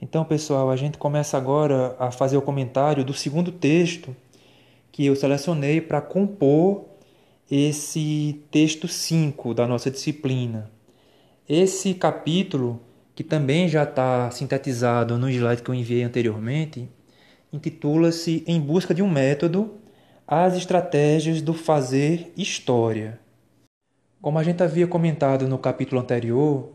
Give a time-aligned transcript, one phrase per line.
[0.00, 4.14] Então, pessoal, a gente começa agora a fazer o comentário do segundo texto
[4.92, 6.84] que eu selecionei para compor
[7.50, 10.70] esse texto 5 da nossa disciplina.
[11.48, 12.80] Esse capítulo,
[13.14, 16.88] que também já está sintetizado no slide que eu enviei anteriormente,
[17.52, 19.78] intitula-se Em Busca de um Método
[20.26, 23.18] As Estratégias do Fazer História.
[24.22, 26.72] Como a gente havia comentado no capítulo anterior,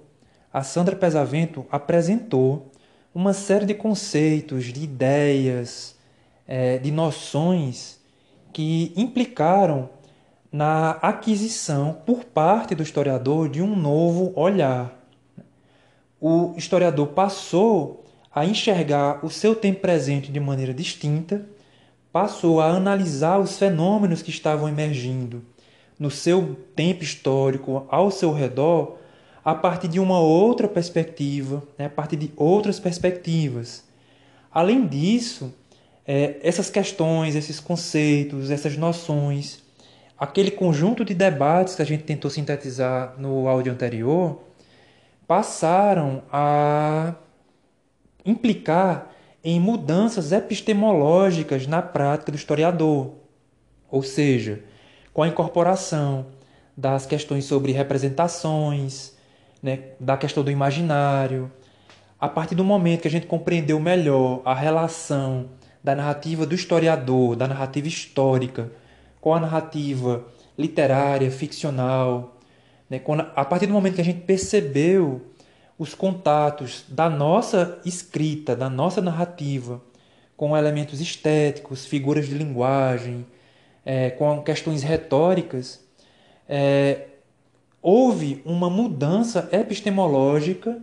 [0.52, 2.72] a Sandra Pesavento apresentou
[3.14, 5.96] uma série de conceitos, de ideias,
[6.48, 8.00] é, de noções
[8.52, 9.90] que implicaram
[10.52, 15.00] na aquisição por parte do historiador de um novo olhar.
[16.20, 21.46] O historiador passou a enxergar o seu tempo presente de maneira distinta,
[22.12, 25.44] passou a analisar os fenômenos que estavam emergindo
[26.00, 28.98] no seu tempo histórico ao seu redor
[29.44, 33.84] a partir de uma outra perspectiva, né, a partir de outras perspectivas.
[34.52, 35.54] Além disso,
[36.06, 39.62] é, essas questões, esses conceitos, essas noções,
[40.18, 44.42] aquele conjunto de debates que a gente tentou sintetizar no áudio anterior,
[45.28, 47.16] passaram a
[48.26, 49.10] implicar
[49.44, 53.12] em mudanças epistemológicas na prática do historiador.
[53.92, 54.64] Ou seja,
[55.14, 56.28] com a incorporação
[56.76, 59.14] das questões sobre representações,
[59.64, 61.50] né, da questão do imaginário.
[62.20, 65.50] A partir do momento que a gente compreendeu melhor a relação
[65.82, 68.70] da narrativa do historiador, da narrativa histórica,
[69.22, 70.26] com a narrativa
[70.58, 72.38] literária, ficcional,
[72.90, 73.02] né,
[73.36, 75.22] a partir do momento que a gente percebeu
[75.80, 79.82] os contatos da nossa escrita, da nossa narrativa,
[80.38, 83.26] com elementos estéticos, figuras de linguagem,
[83.86, 85.84] é, com questões retóricas,
[86.48, 87.08] é,
[87.84, 90.82] houve uma mudança epistemológica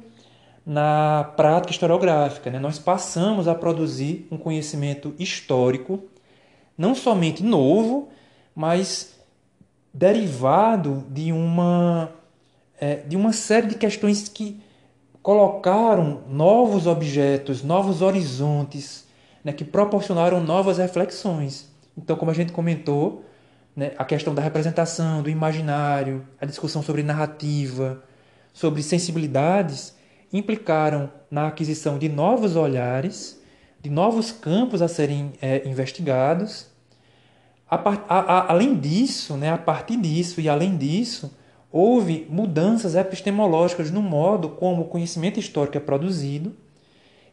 [0.67, 2.51] na prática historiográfica.
[2.51, 2.59] Né?
[2.59, 6.05] Nós passamos a produzir um conhecimento histórico,
[6.77, 8.11] não somente novo,
[8.55, 9.15] mas
[9.93, 12.13] derivado de uma,
[12.79, 14.61] é, de uma série de questões que
[15.23, 19.07] colocaram novos objetos, novos horizontes,
[19.43, 21.69] né, que proporcionaram novas reflexões.
[21.97, 23.25] Então, como a gente comentou,
[23.75, 28.03] né, a questão da representação, do imaginário, a discussão sobre narrativa,
[28.53, 29.95] sobre sensibilidades,
[30.33, 33.41] implicaram na aquisição de novos olhares,
[33.81, 36.67] de novos campos a serem é, investigados.
[37.69, 41.35] A, a, a, além disso, né, a partir disso e além disso,
[41.73, 46.55] houve mudanças epistemológicas no modo como o conhecimento histórico é produzido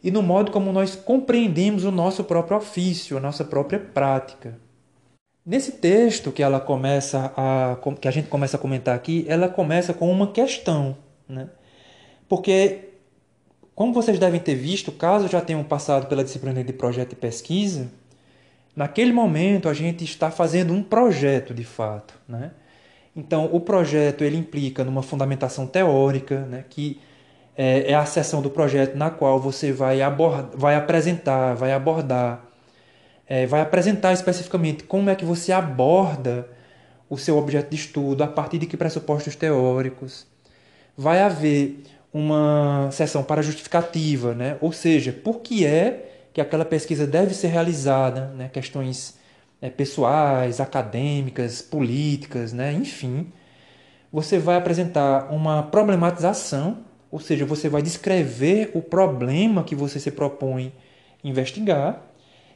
[0.03, 4.66] e no modo como nós compreendemos o nosso próprio ofício, a nossa própria prática.
[5.47, 9.93] Nesse texto que ela começa a que a gente começa a comentar aqui, ela começa
[9.93, 11.47] com uma questão, né?
[12.27, 12.89] Porque
[13.73, 17.89] como vocês devem ter visto, caso já tenham passado pela disciplina de projeto e pesquisa,
[18.75, 22.51] naquele momento a gente está fazendo um projeto de fato, né?
[23.15, 26.99] Então, o projeto ele implica numa fundamentação teórica, né, que
[27.55, 32.46] é, é a seção do projeto na qual você vai, abordar, vai apresentar, vai abordar
[33.27, 36.47] é, vai apresentar especificamente como é que você aborda
[37.09, 40.25] o seu objeto de estudo, a partir de que pressupostos teóricos.
[40.95, 41.83] Vai haver
[42.13, 44.57] uma sessão para justificativa, né?
[44.61, 48.49] ou seja, por que é que aquela pesquisa deve ser realizada, né?
[48.51, 49.17] questões
[49.61, 52.73] é, pessoais, acadêmicas, políticas, né?
[52.73, 53.31] enfim.
[54.11, 56.79] Você vai apresentar uma problematização,
[57.11, 60.73] ou seja, você vai descrever o problema que você se propõe
[61.23, 62.06] investigar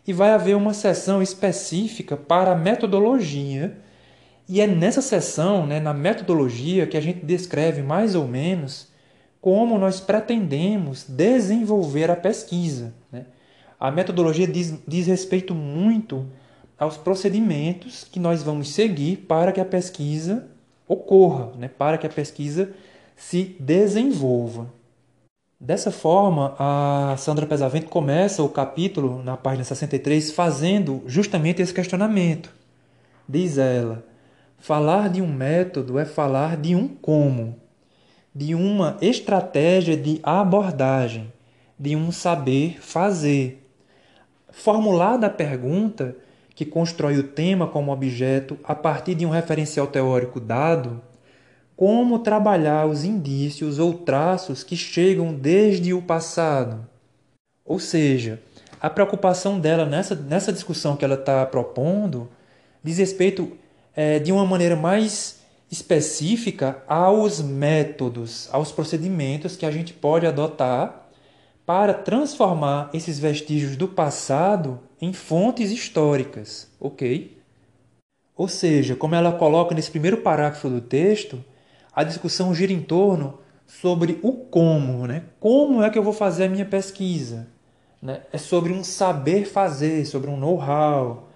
[0.06, 3.78] e vai haver uma sessão específica para a metodologia.
[4.48, 8.92] E é nessa sessão, né, na metodologia, que a gente descreve mais ou menos
[9.40, 12.94] como nós pretendemos desenvolver a pesquisa.
[13.12, 13.26] Né?
[13.80, 16.28] A metodologia diz, diz respeito muito
[16.78, 20.48] aos procedimentos que nós vamos seguir para que a pesquisa
[20.88, 21.68] ocorra, né?
[21.68, 22.72] para que a pesquisa
[23.16, 24.68] se desenvolva.
[25.64, 32.52] Dessa forma, a Sandra Pesavento começa o capítulo, na página 63, fazendo justamente esse questionamento.
[33.30, 34.04] Diz ela:
[34.58, 37.58] falar de um método é falar de um como,
[38.34, 41.32] de uma estratégia de abordagem,
[41.78, 43.64] de um saber fazer.
[44.50, 46.16] Formulada a pergunta,
[46.56, 51.00] que constrói o tema como objeto a partir de um referencial teórico dado,
[51.82, 56.88] como trabalhar os indícios ou traços que chegam desde o passado.
[57.66, 58.40] Ou seja,
[58.80, 62.30] a preocupação dela nessa, nessa discussão que ela está propondo
[62.84, 63.54] diz respeito
[63.96, 65.40] é, de uma maneira mais
[65.72, 71.08] específica aos métodos, aos procedimentos que a gente pode adotar
[71.66, 77.40] para transformar esses vestígios do passado em fontes históricas, ok?
[78.38, 81.44] Ou seja, como ela coloca nesse primeiro parágrafo do texto,
[81.94, 85.24] a discussão gira em torno sobre o como, né?
[85.40, 87.48] Como é que eu vou fazer a minha pesquisa?
[88.02, 88.22] Né?
[88.32, 91.30] É sobre um saber fazer, sobre um know-how,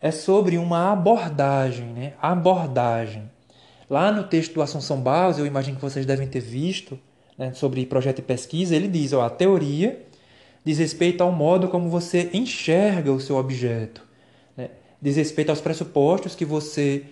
[0.00, 2.12] é sobre uma abordagem, né?
[2.20, 3.30] Abordagem.
[3.88, 6.98] Lá no texto do Assunção Barros, eu imagino que vocês devem ter visto,
[7.36, 10.04] né, sobre projeto e pesquisa, ele diz: ó, a teoria
[10.64, 14.02] diz respeito ao modo como você enxerga o seu objeto,
[14.56, 14.70] né?
[15.00, 17.04] diz respeito aos pressupostos que você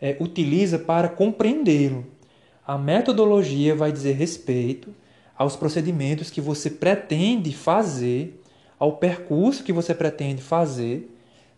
[0.00, 2.04] é, utiliza para compreendê-lo.
[2.66, 4.92] A metodologia vai dizer respeito
[5.38, 8.42] aos procedimentos que você pretende fazer,
[8.78, 11.12] ao percurso que você pretende fazer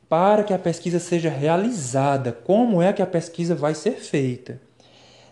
[0.08, 4.60] para que a pesquisa seja realizada, como é que a pesquisa vai ser feita.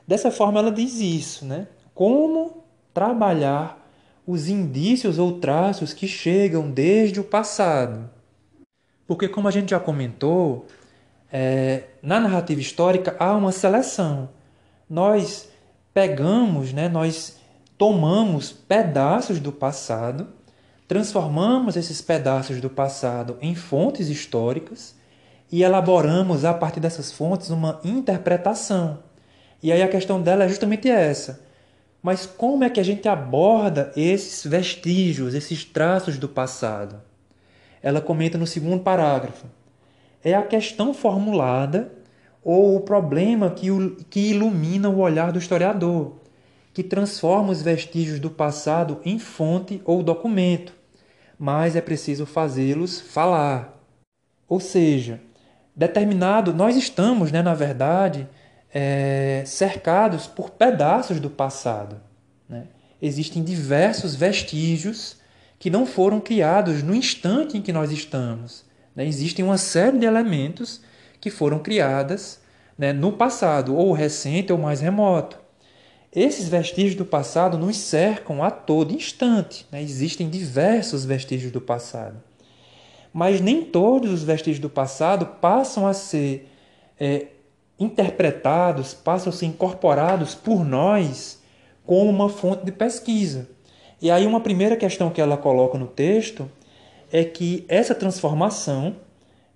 [0.07, 1.67] Dessa forma, ela diz isso, né?
[1.95, 2.65] Como
[2.95, 3.87] trabalhar
[4.27, 8.09] os indícios ou traços que chegam desde o passado.
[9.07, 10.67] Porque, como a gente já comentou,
[11.33, 14.29] é, na narrativa histórica há uma seleção.
[14.89, 15.49] Nós
[15.97, 17.39] pegamos, né, nós
[17.79, 20.29] tomamos pedaços do passado,
[20.87, 24.95] transformamos esses pedaços do passado em fontes históricas
[25.51, 28.99] e elaboramos a partir dessas fontes uma interpretação.
[29.63, 31.41] E aí a questão dela é justamente essa.
[32.03, 37.01] Mas como é que a gente aborda esses vestígios, esses traços do passado?
[37.83, 39.47] Ela comenta no segundo parágrafo.
[40.23, 41.91] É a questão formulada
[42.49, 43.67] ou o problema que,
[44.09, 46.13] que ilumina o olhar do historiador,
[46.73, 50.73] que transforma os vestígios do passado em fonte ou documento,
[51.37, 53.77] mas é preciso fazê-los falar.
[54.49, 55.21] Ou seja,
[55.75, 58.29] determinado, nós estamos, né, na verdade,
[58.73, 62.01] é, cercados por pedaços do passado.
[62.49, 62.69] Né?
[63.03, 65.17] Existem diversos vestígios
[65.59, 68.65] que não foram criados no instante em que nós estamos.
[68.95, 69.05] Né?
[69.05, 70.81] Existem uma série de elementos
[71.27, 72.39] que foram criadas
[72.79, 75.37] né, no passado, ou recente ou mais remoto.
[76.15, 79.67] Esses vestígios do passado nos cercam a todo instante.
[79.73, 79.83] Né?
[79.83, 82.23] Existem diversos vestígios do passado.
[83.13, 86.49] Mas nem todos os vestígios do passado passam a ser
[87.01, 87.27] é,
[87.77, 91.43] interpretados, passam a ser incorporados por nós
[91.85, 93.49] como uma fonte de pesquisa.
[94.01, 96.49] E aí, uma primeira questão que ela coloca no texto
[97.11, 98.95] é que essa transformação,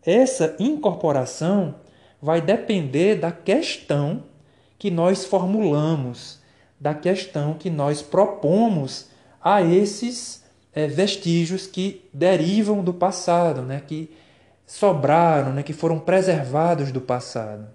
[0.04, 1.74] essa incorporação,
[2.20, 4.24] vai depender da questão
[4.78, 6.38] que nós formulamos,
[6.78, 9.08] da questão que nós propomos
[9.42, 14.10] a esses é, vestígios que derivam do passado, né, que
[14.66, 17.66] sobraram, né, que foram preservados do passado.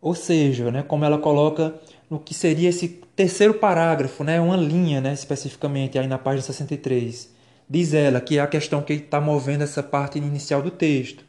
[0.00, 1.74] Ou seja, né, como ela coloca
[2.08, 7.32] no que seria esse terceiro parágrafo, né, uma linha né, especificamente, aí na página 63.
[7.68, 11.24] Diz ela que é a questão que está movendo essa parte inicial do texto.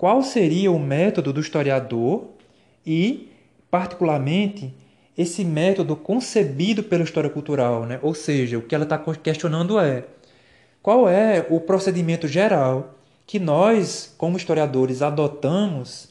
[0.00, 2.28] Qual seria o método do historiador
[2.86, 3.28] e,
[3.70, 4.74] particularmente,
[5.14, 7.84] esse método concebido pela história cultural?
[7.84, 7.98] Né?
[8.00, 10.06] Ou seja, o que ela está questionando é
[10.82, 12.94] qual é o procedimento geral
[13.26, 16.08] que nós, como historiadores, adotamos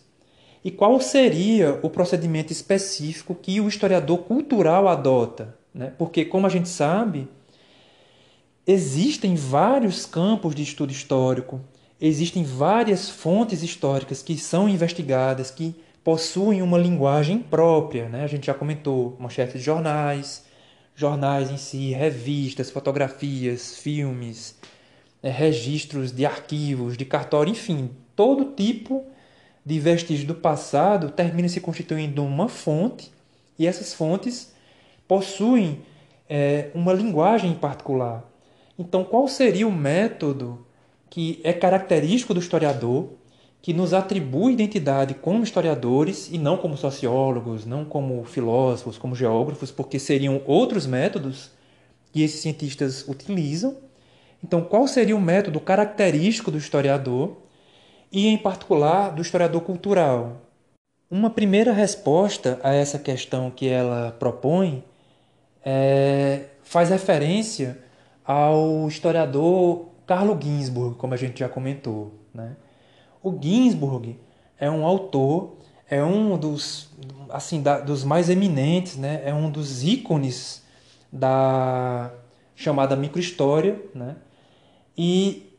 [0.63, 5.57] e qual seria o procedimento específico que o historiador cultural adota?
[5.73, 5.91] Né?
[5.97, 7.27] Porque, como a gente sabe,
[8.67, 11.59] existem vários campos de estudo histórico,
[12.01, 18.07] existem várias fontes históricas que são investigadas, que possuem uma linguagem própria.
[18.07, 18.23] Né?
[18.23, 20.45] A gente já comentou manchetes de jornais,
[20.95, 24.55] jornais em si, revistas, fotografias, filmes,
[25.21, 25.29] né?
[25.29, 29.05] registros de arquivos, de cartório, enfim, todo tipo
[29.65, 33.11] de vestígios do passado termina se constituindo uma fonte,
[33.57, 34.53] e essas fontes
[35.07, 35.81] possuem
[36.29, 38.23] é, uma linguagem particular.
[38.77, 40.65] Então, qual seria o método
[41.09, 43.09] que é característico do historiador,
[43.61, 49.71] que nos atribui identidade como historiadores e não como sociólogos, não como filósofos, como geógrafos,
[49.71, 51.51] porque seriam outros métodos
[52.13, 53.75] que esses cientistas utilizam.
[54.43, 57.35] Então, qual seria o método característico do historiador
[58.11, 60.41] e, em particular, do historiador cultural.
[61.09, 64.83] Uma primeira resposta a essa questão que ela propõe
[65.63, 67.79] é, faz referência
[68.23, 72.11] ao historiador Carlo Ginzburg, como a gente já comentou.
[72.33, 72.57] Né?
[73.21, 74.19] O Ginzburg
[74.57, 76.89] é um autor, é um dos,
[77.29, 79.21] assim, da, dos mais eminentes, né?
[79.23, 80.63] é um dos ícones
[81.13, 82.11] da
[82.55, 83.79] chamada microhistória.
[83.93, 84.15] Né?
[84.97, 85.53] E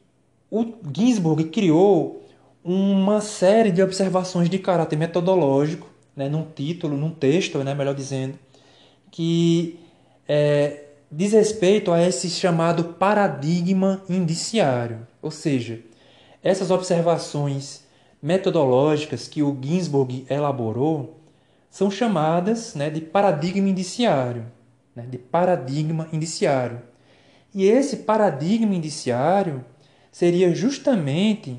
[0.50, 2.25] o Ginsburg criou
[2.64, 8.37] uma série de observações de caráter metodológico, né, num título, num texto, né, melhor dizendo,
[9.12, 9.78] que
[10.28, 15.81] é, diz respeito a esse chamado paradigma indiciário, ou seja,
[16.43, 17.83] essas observações
[18.23, 21.19] metodológicas que o Ginsburg elaborou
[21.69, 24.45] são chamadas né, de paradigma indiciário,
[24.95, 26.83] né, de paradigma indiciário.
[27.55, 29.64] E esse paradigma indiciário
[30.12, 31.59] seria justamente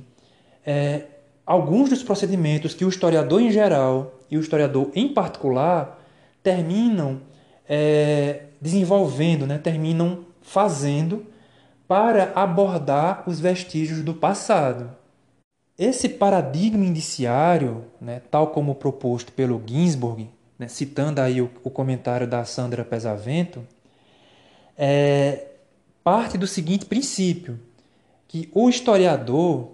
[0.65, 1.03] é,
[1.45, 5.99] alguns dos procedimentos que o historiador em geral e o historiador em particular
[6.41, 7.21] terminam
[7.67, 11.25] é, desenvolvendo, né, terminam fazendo
[11.87, 14.91] para abordar os vestígios do passado.
[15.77, 22.27] Esse paradigma indiciário, né, tal como proposto pelo Ginsburg, né, citando aí o, o, comentário
[22.27, 23.67] da Sandra Pesavento,
[24.77, 25.47] é,
[26.03, 27.59] parte do seguinte princípio,
[28.27, 29.71] que o historiador,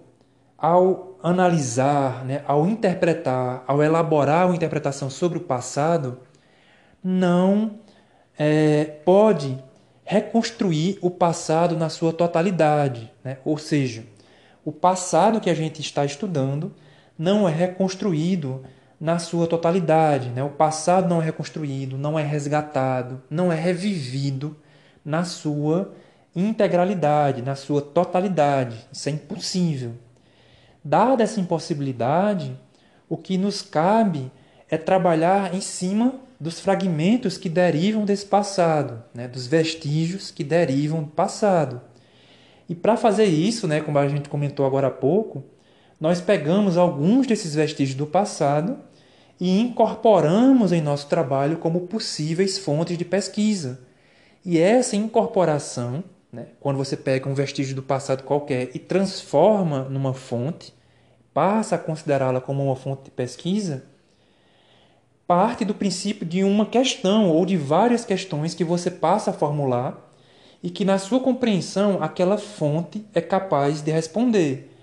[0.56, 6.18] ao analisar, né, ao interpretar, ao elaborar uma interpretação sobre o passado,
[7.04, 7.78] não
[8.38, 9.58] é, pode
[10.04, 13.12] reconstruir o passado na sua totalidade.
[13.22, 13.38] Né?
[13.44, 14.04] Ou seja,
[14.64, 16.72] o passado que a gente está estudando
[17.18, 18.62] não é reconstruído
[19.00, 20.30] na sua totalidade.
[20.30, 20.42] Né?
[20.42, 24.56] O passado não é reconstruído, não é resgatado, não é revivido
[25.04, 25.92] na sua
[26.34, 28.76] integralidade, na sua totalidade.
[28.92, 29.92] Isso é impossível.
[30.84, 32.58] Dada essa impossibilidade,
[33.08, 34.30] o que nos cabe
[34.70, 41.02] é trabalhar em cima dos fragmentos que derivam desse passado, né, dos vestígios que derivam
[41.02, 41.80] do passado.
[42.68, 45.42] E para fazer isso, né, como a gente comentou agora há pouco,
[46.00, 48.78] nós pegamos alguns desses vestígios do passado
[49.40, 53.80] e incorporamos em nosso trabalho como possíveis fontes de pesquisa.
[54.44, 60.14] E essa incorporação, né, quando você pega um vestígio do passado qualquer e transforma numa
[60.14, 60.72] fonte,
[61.34, 63.84] passa a considerá-la como uma fonte de pesquisa,
[65.28, 70.10] parte do princípio de uma questão ou de várias questões que você passa a formular
[70.62, 74.74] e que, na sua compreensão, aquela fonte é capaz de responder.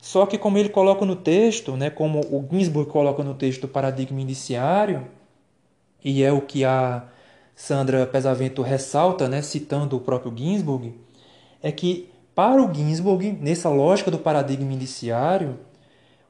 [0.00, 3.68] Só que, como ele coloca no texto, né, como o Ginsburg coloca no texto do
[3.68, 5.06] paradigma indiciário,
[6.04, 7.04] e é o que a
[7.54, 10.98] Sandra Pesavento ressalta, né, citando o próprio Ginsburg,
[11.62, 15.60] é que, para o Ginsburg, nessa lógica do paradigma indiciário,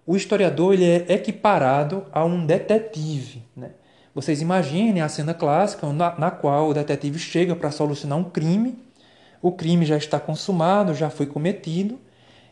[0.06, 3.42] o historiador ele é equiparado a um detetive.
[3.56, 3.71] Né?
[4.14, 8.78] Vocês imaginem a cena clássica na, na qual o detetive chega para solucionar um crime,
[9.40, 11.99] o crime já está consumado, já foi cometido,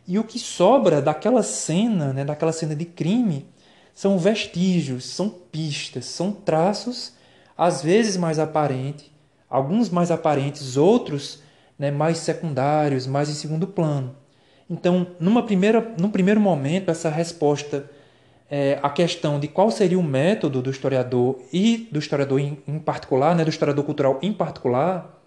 [0.07, 3.47] e o que sobra daquela cena, né, daquela cena de crime,
[3.95, 7.13] são vestígios, são pistas, são traços,
[7.57, 9.11] às vezes mais aparentes,
[9.49, 11.43] alguns mais aparentes, outros
[11.79, 14.17] né, mais secundários, mais em segundo plano.
[14.71, 17.91] Então, numa primeira, num primeiro momento, essa resposta
[18.49, 22.79] é, à questão de qual seria o método do historiador e do historiador em, em
[22.79, 25.21] particular, né, do historiador cultural em particular,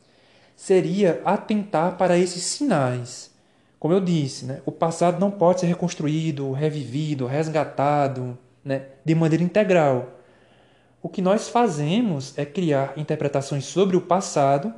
[0.56, 3.32] seria atentar para esses sinais.
[3.78, 9.44] Como eu disse, né, o passado não pode ser reconstruído, revivido, resgatado né, de maneira
[9.44, 10.20] integral.
[11.02, 14.74] O que nós fazemos é criar interpretações sobre o passado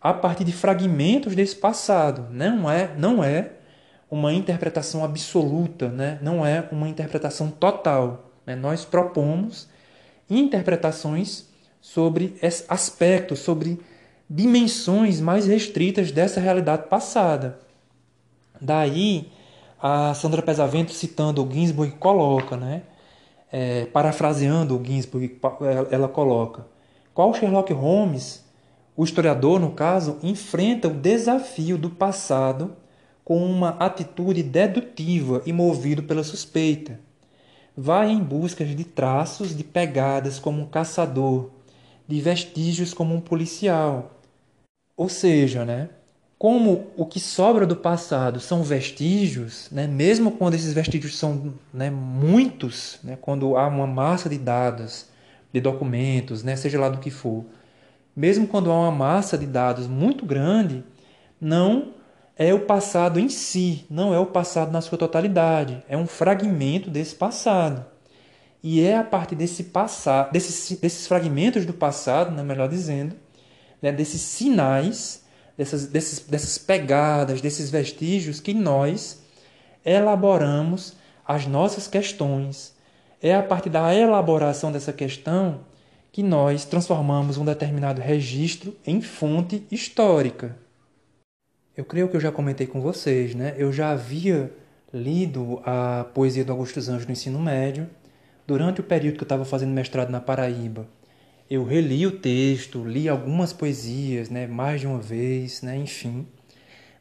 [0.00, 2.26] a partir de fragmentos desse passado.
[2.32, 3.57] Não é, não é
[4.10, 6.18] uma interpretação absoluta, né?
[6.22, 8.30] não é uma interpretação total.
[8.46, 8.56] Né?
[8.56, 9.68] Nós propomos
[10.28, 11.46] interpretações
[11.80, 12.36] sobre
[12.68, 13.80] aspectos, sobre
[14.28, 17.58] dimensões mais restritas dessa realidade passada.
[18.60, 19.30] Daí,
[19.80, 22.82] a Sandra Pesavento, citando o Ginsburg, coloca, né?
[23.50, 25.40] É, parafraseando o Ginsburg,
[25.90, 26.66] ela coloca:
[27.14, 28.44] qual Sherlock Holmes,
[28.96, 32.76] o historiador no caso, enfrenta o desafio do passado
[33.28, 36.98] com uma atitude dedutiva e movido pela suspeita.
[37.76, 41.50] Vai em busca de traços, de pegadas como um caçador,
[42.08, 44.18] de vestígios como um policial.
[44.96, 45.90] Ou seja, né,
[46.38, 51.90] como o que sobra do passado são vestígios, né, mesmo quando esses vestígios são né,
[51.90, 55.04] muitos, né, quando há uma massa de dados,
[55.52, 57.44] de documentos, né, seja lá do que for,
[58.16, 60.82] mesmo quando há uma massa de dados muito grande,
[61.38, 61.97] não
[62.38, 66.88] é o passado em si, não é o passado na sua totalidade, é um fragmento
[66.88, 67.84] desse passado.
[68.62, 73.16] E é a partir desse passado, desses, desses fragmentos do passado, né, melhor dizendo,
[73.82, 75.24] né, desses sinais,
[75.56, 79.20] dessas, desses, dessas pegadas, desses vestígios que nós
[79.84, 80.94] elaboramos
[81.26, 82.72] as nossas questões.
[83.20, 85.60] É a partir da elaboração dessa questão
[86.12, 90.56] que nós transformamos um determinado registro em fonte histórica.
[91.78, 93.54] Eu creio que eu já comentei com vocês, né?
[93.56, 94.52] Eu já havia
[94.92, 97.88] lido a poesia do Augusto Anjos no ensino médio.
[98.44, 100.88] Durante o período que eu estava fazendo mestrado na Paraíba,
[101.48, 106.26] eu reli o texto, li algumas poesias, né, mais de uma vez, né, enfim.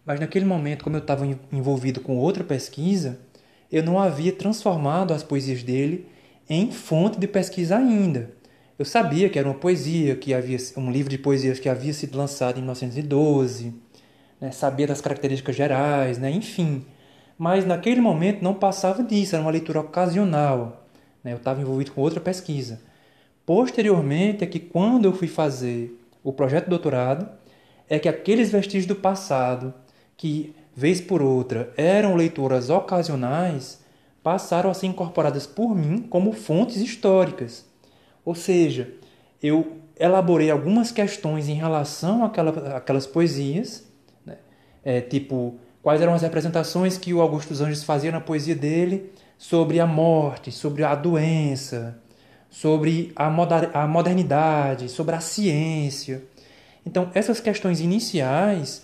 [0.05, 3.19] Mas naquele momento, como eu estava envolvido com outra pesquisa,
[3.71, 6.05] eu não havia transformado as poesias dele
[6.47, 8.29] em fonte de pesquisa ainda.
[8.77, 12.15] Eu sabia que era uma poesia, que havia um livro de poesias que havia sido
[12.15, 13.73] lançado em 1912,
[14.39, 16.85] né, sabia das características gerais, né, enfim.
[17.37, 20.85] Mas naquele momento não passava disso, era uma leitura ocasional.
[21.23, 22.81] Né, eu estava envolvido com outra pesquisa.
[23.45, 27.29] Posteriormente é que quando eu fui fazer o projeto de doutorado,
[27.89, 29.73] é que aqueles vestígios do passado,
[30.17, 33.79] que vez por outra eram leituras ocasionais,
[34.21, 37.65] passaram a ser incorporadas por mim como fontes históricas.
[38.25, 38.93] Ou seja,
[39.41, 43.86] eu elaborei algumas questões em relação àquela, àquelas poesias?
[44.87, 49.11] É, tipo, quais eram as representações que o Augusto dos Anjos fazia na poesia dele
[49.37, 51.99] sobre a morte, sobre a doença,
[52.49, 56.23] sobre a, moder a modernidade, sobre a ciência.
[56.85, 58.83] Então, essas questões iniciais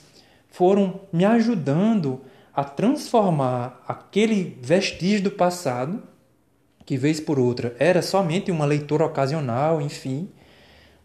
[0.50, 2.20] foram me ajudando
[2.54, 6.04] a transformar aquele vestígio do passado,
[6.86, 10.30] que vez por outra era somente uma leitura ocasional, enfim,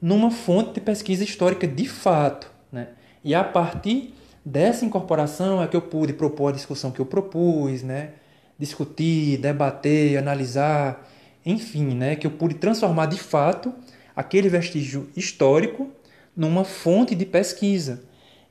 [0.03, 2.51] numa fonte de pesquisa histórica de fato.
[2.73, 2.89] Né?
[3.23, 4.18] E a partir
[4.49, 8.13] dessa incorporação é que eu pude propor a discussão que eu propus, né?
[8.59, 11.07] discutir, debater, analisar,
[11.45, 12.17] enfim, né?
[12.17, 13.73] que eu pude transformar de fato
[14.17, 15.89] aquele vestígio histórico
[16.35, 18.03] numa fonte de pesquisa.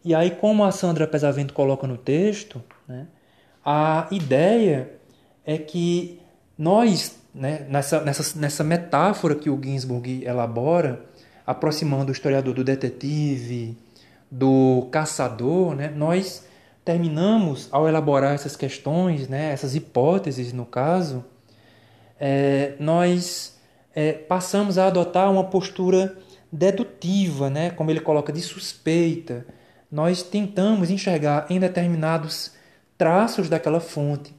[0.05, 3.07] E aí, como a Sandra Pesavento coloca no texto, né,
[3.65, 4.91] a ideia
[5.45, 6.21] é que
[6.57, 11.05] nós, né, nessa, nessa, nessa metáfora que o Ginsburg elabora,
[11.45, 13.77] aproximando o historiador do detetive,
[14.29, 16.46] do caçador, né, nós
[16.84, 21.25] terminamos, ao elaborar essas questões, né, essas hipóteses no caso,
[22.19, 23.57] é, nós
[23.93, 26.17] é, passamos a adotar uma postura
[26.51, 29.46] dedutiva, né, como ele coloca, de suspeita,
[29.91, 32.51] nós tentamos enxergar em determinados
[32.98, 34.34] traços daquela fonte,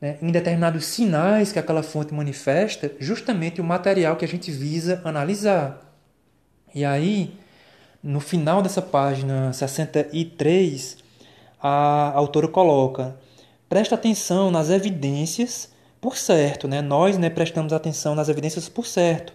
[0.00, 5.00] né, em determinados sinais que aquela fonte manifesta, justamente o material que a gente visa
[5.04, 5.80] analisar.
[6.74, 7.38] E aí,
[8.04, 10.98] no final dessa página 63,
[11.60, 13.16] a autora coloca:
[13.68, 16.80] presta atenção nas evidências por certo, né?
[16.80, 19.32] nós né, prestamos atenção nas evidências por certo,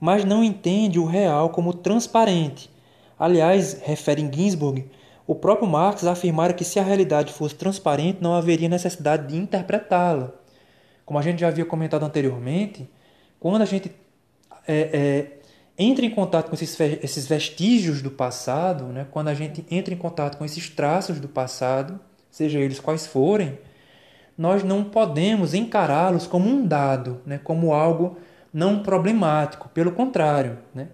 [0.00, 2.70] mas não entende o real como transparente
[3.18, 4.88] Aliás, refere em Ginsburg,
[5.26, 10.32] o próprio Marx afirmara que se a realidade fosse transparente, não haveria necessidade de interpretá-la.
[11.04, 12.88] Como a gente já havia comentado anteriormente,
[13.40, 13.90] quando a gente
[14.66, 15.37] é, é,
[15.78, 19.96] entra em contato com esses, esses vestígios do passado, né, quando a gente entra em
[19.96, 23.58] contato com esses traços do passado, seja eles quais forem,
[24.36, 28.16] nós não podemos encará-los como um dado, né, como algo
[28.52, 29.68] não problemático.
[29.68, 30.88] Pelo contrário, né,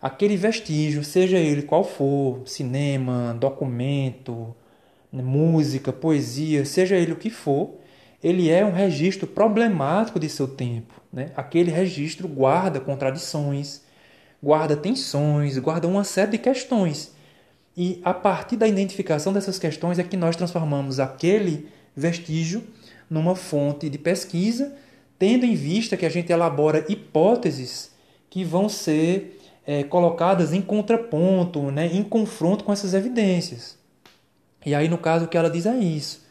[0.00, 4.54] aquele vestígio, seja ele qual for, cinema, documento,
[5.12, 7.74] né, música, poesia, seja ele o que for,
[8.22, 10.94] ele é um registro problemático de seu tempo.
[11.12, 11.30] Né?
[11.36, 13.82] Aquele registro guarda contradições,
[14.42, 17.12] guarda tensões, guarda uma série de questões.
[17.76, 22.62] E a partir da identificação dessas questões é que nós transformamos aquele vestígio
[23.08, 24.74] numa fonte de pesquisa,
[25.18, 27.90] tendo em vista que a gente elabora hipóteses
[28.28, 33.78] que vão ser é, colocadas em contraponto, né, em confronto com essas evidências.
[34.64, 36.24] E aí, no caso, o que ela diz é isso.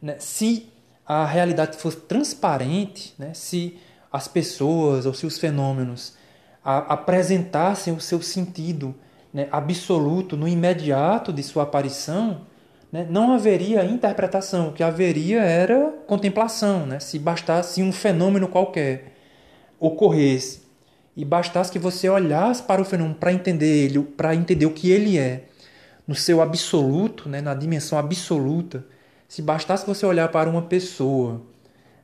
[0.00, 0.16] Né?
[0.18, 0.68] Se
[1.06, 3.76] a realidade fosse transparente, né, se
[4.12, 6.14] as pessoas ou se os fenômenos
[6.64, 8.94] a, apresentassem o seu sentido
[9.32, 12.42] né, absoluto no imediato de sua aparição,
[12.90, 14.68] né, não haveria interpretação.
[14.68, 16.86] O que haveria era contemplação.
[16.86, 17.00] Né?
[17.00, 19.12] Se bastasse um fenômeno qualquer
[19.78, 20.62] ocorresse
[21.16, 24.90] e bastasse que você olhasse para o fenômeno para entender ele, para entender o que
[24.90, 25.44] ele é,
[26.06, 28.84] no seu absoluto, né, na dimensão absoluta,
[29.28, 31.42] se bastasse você olhar para uma pessoa,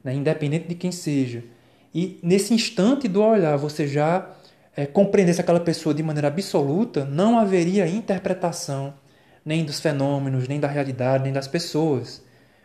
[0.03, 1.45] né, independente de quem seja,
[1.95, 4.31] e nesse instante do olhar você já
[4.77, 8.95] é, compreendesse aquela pessoa de maneira absoluta, não haveria interpretação
[9.45, 12.23] nem dos fenômenos, nem da realidade, nem das pessoas.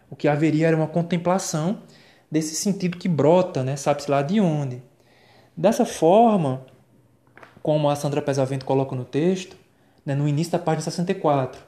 [0.09, 1.81] O que haveria era uma contemplação
[2.29, 4.83] desse sentido que brota, né, sabe-se lá de onde.
[5.55, 6.65] Dessa forma,
[7.61, 9.55] como a Sandra Pesavento coloca no texto,
[10.05, 11.61] né, no início da página 64,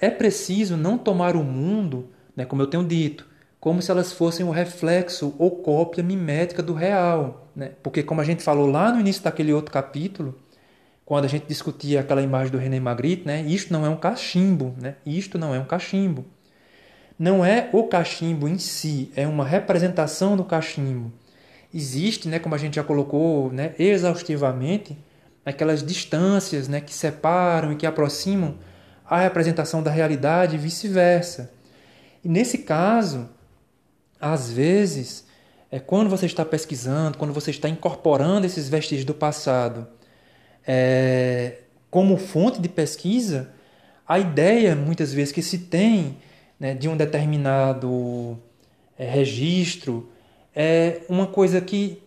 [0.00, 3.26] é preciso não tomar o mundo, né, como eu tenho dito,
[3.60, 7.49] como se elas fossem o reflexo ou cópia mimética do real.
[7.60, 7.72] Né?
[7.82, 10.36] Porque, como a gente falou lá no início daquele outro capítulo,
[11.04, 14.74] quando a gente discutia aquela imagem do René Magritte, né, isto não é um cachimbo,
[14.80, 14.96] né?
[15.06, 16.24] isto não é um cachimbo.
[17.18, 21.12] Não é o cachimbo em si, é uma representação do cachimbo
[21.72, 24.96] existe, né, como a gente já colocou né, exaustivamente,
[25.44, 28.58] aquelas distâncias né, que separam e que aproximam
[29.08, 31.52] a representação da realidade e vice-versa.
[32.24, 33.28] E nesse caso,
[34.20, 35.24] às vezes,
[35.70, 39.86] é quando você está pesquisando, quando você está incorporando esses vestígios do passado
[40.66, 41.58] é,
[41.90, 43.50] como fonte de pesquisa,
[44.06, 46.18] a ideia muitas vezes que se tem
[46.58, 48.38] né, de um determinado
[48.98, 50.10] é, registro
[50.54, 52.02] é uma coisa que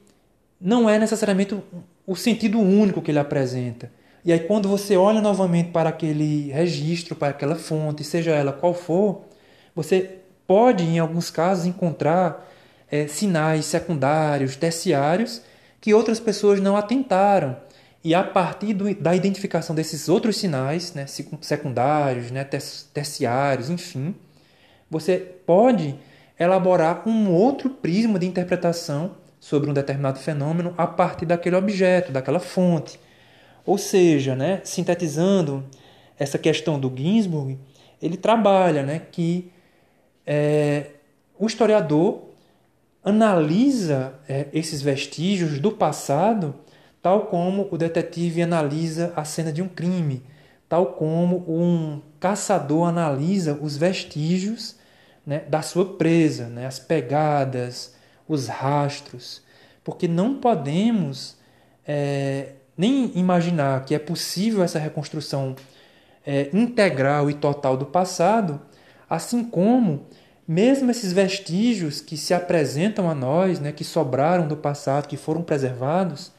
[0.60, 1.58] não é necessariamente
[2.06, 3.92] o sentido único que ele apresenta.
[4.26, 8.74] E aí, quando você olha novamente para aquele registro, para aquela fonte, seja ela qual
[8.74, 9.26] for,
[9.76, 12.50] você pode, em alguns casos, encontrar
[12.94, 15.42] é, sinais secundários, terciários,
[15.82, 17.58] que outras pessoas não atentaram.
[18.04, 21.08] E a partir do, da identificação desses outros sinais, né,
[21.42, 22.44] secundários, né,
[22.94, 24.14] terciários, enfim,
[24.92, 25.96] você pode
[26.40, 32.40] elaborar um outro prisma de interpretação sobre um determinado fenômeno a partir daquele objeto, daquela
[32.40, 33.00] fonte.
[33.66, 35.64] Ou seja, né, sintetizando
[36.20, 37.58] essa questão do Ginsburg,
[38.00, 39.52] ele trabalha né, que
[40.28, 40.92] é,
[41.40, 42.33] o historiador
[43.04, 46.56] analisa é, esses vestígios do passado,
[47.02, 50.24] tal como o detetive analisa a cena de um crime,
[50.70, 54.76] tal como um caçador analisa os vestígios
[55.26, 57.94] né, da sua presa, né, as pegadas,
[58.28, 59.42] os rastros,
[59.84, 61.38] porque não podemos
[61.86, 65.56] é, nem imaginar que é possível essa reconstrução
[66.26, 68.62] é, integral e total do passado,
[69.10, 70.08] assim como
[70.48, 75.42] mesmo esses vestígios que se apresentam a nós, né, que sobraram do passado, que foram
[75.42, 76.32] preservados,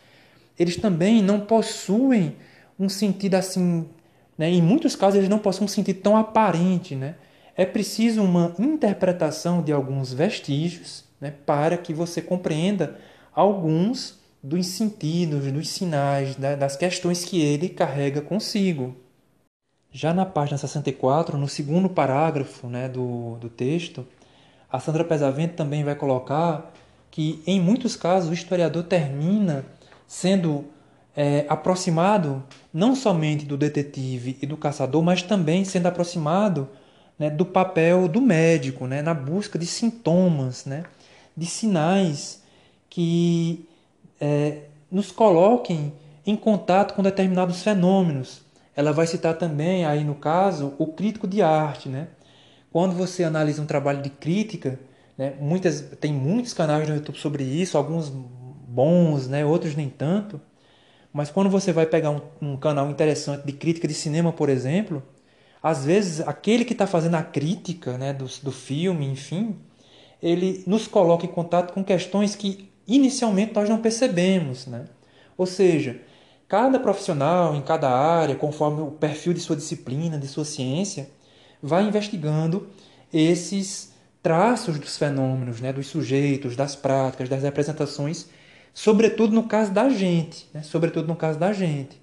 [0.58, 2.36] eles também não possuem
[2.78, 3.88] um sentido assim,
[4.36, 7.14] né, em muitos casos eles não possuem um sentido tão aparente, né?
[7.56, 12.98] É preciso uma interpretação de alguns vestígios, né, para que você compreenda
[13.32, 18.94] alguns dos sentidos, dos sinais, né, das questões que ele carrega consigo.
[19.96, 24.04] Já na página 64, no segundo parágrafo né, do, do texto,
[24.68, 26.72] a Sandra Pesavento também vai colocar
[27.12, 29.64] que, em muitos casos, o historiador termina
[30.04, 30.64] sendo
[31.16, 36.68] é, aproximado não somente do detetive e do caçador, mas também sendo aproximado
[37.16, 40.82] né, do papel do médico, né, na busca de sintomas, né,
[41.36, 42.42] de sinais
[42.90, 43.64] que
[44.20, 45.92] é, nos coloquem
[46.26, 48.43] em contato com determinados fenômenos
[48.76, 51.88] ela vai citar também, aí no caso, o crítico de arte.
[51.88, 52.08] Né?
[52.72, 54.78] Quando você analisa um trabalho de crítica,
[55.16, 60.40] né, muitas, tem muitos canais no YouTube sobre isso, alguns bons, né, outros nem tanto.
[61.12, 65.02] Mas quando você vai pegar um, um canal interessante de crítica de cinema, por exemplo,
[65.62, 69.56] às vezes aquele que está fazendo a crítica né, do, do filme, enfim,
[70.20, 74.66] ele nos coloca em contato com questões que inicialmente nós não percebemos.
[74.66, 74.86] Né?
[75.38, 76.00] Ou seja,
[76.54, 81.10] Cada profissional em cada área, conforme o perfil de sua disciplina, de sua ciência,
[81.60, 82.68] vai investigando
[83.12, 88.28] esses traços dos fenômenos, né, dos sujeitos, das práticas, das representações,
[88.72, 92.00] sobretudo no caso da gente, né, sobretudo no caso da gente.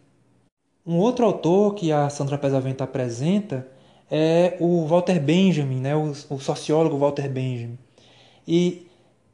[0.85, 3.65] Um outro autor que a Sandra Pesavento apresenta
[4.11, 7.79] é o Walter Benjamin, né, o, o sociólogo Walter Benjamin.
[8.45, 8.85] E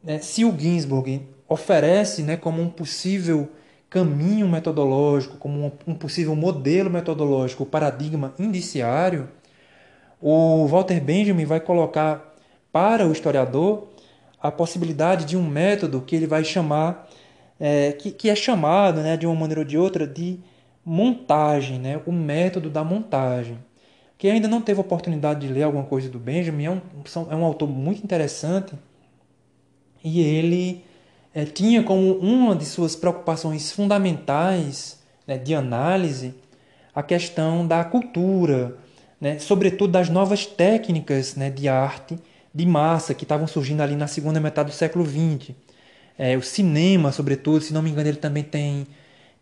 [0.04, 3.50] né, se o Ginsburg oferece né, como um possível
[3.90, 9.30] caminho metodológico, como um possível modelo metodológico, o paradigma indiciário,
[10.22, 12.36] o Walter Benjamin vai colocar
[12.72, 13.88] para o historiador
[14.42, 17.10] a possibilidade de um método que ele vai chamar,
[17.60, 20.40] é, que, que é chamado né, de uma maneira ou de outra de
[20.86, 23.58] montagem, né, o método da montagem.
[24.18, 26.82] Quem ainda não teve oportunidade de ler alguma coisa do Benjamin, é um,
[27.30, 28.74] é um autor muito interessante
[30.04, 30.84] e ele
[31.38, 34.98] é, tinha como uma de suas preocupações fundamentais
[35.28, 36.34] né, de análise
[36.96, 38.76] a questão da cultura,
[39.22, 42.18] né, sobretudo das novas técnicas né, de arte
[42.52, 45.52] de massa que estavam surgindo ali na segunda metade do século XX.
[46.18, 48.88] É, o cinema, sobretudo, se não me engano, ele também tem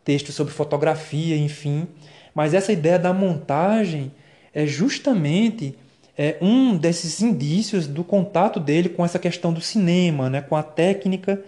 [0.04, 1.88] textos sobre fotografia, enfim.
[2.34, 4.12] Mas essa ideia da montagem
[4.54, 5.78] é justamente
[6.18, 10.64] é, um desses indícios do contato dele com essa questão do cinema, né, com a
[10.64, 11.42] técnica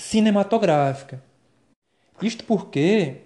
[0.00, 1.22] cinematográfica.
[2.22, 3.18] Isto porque,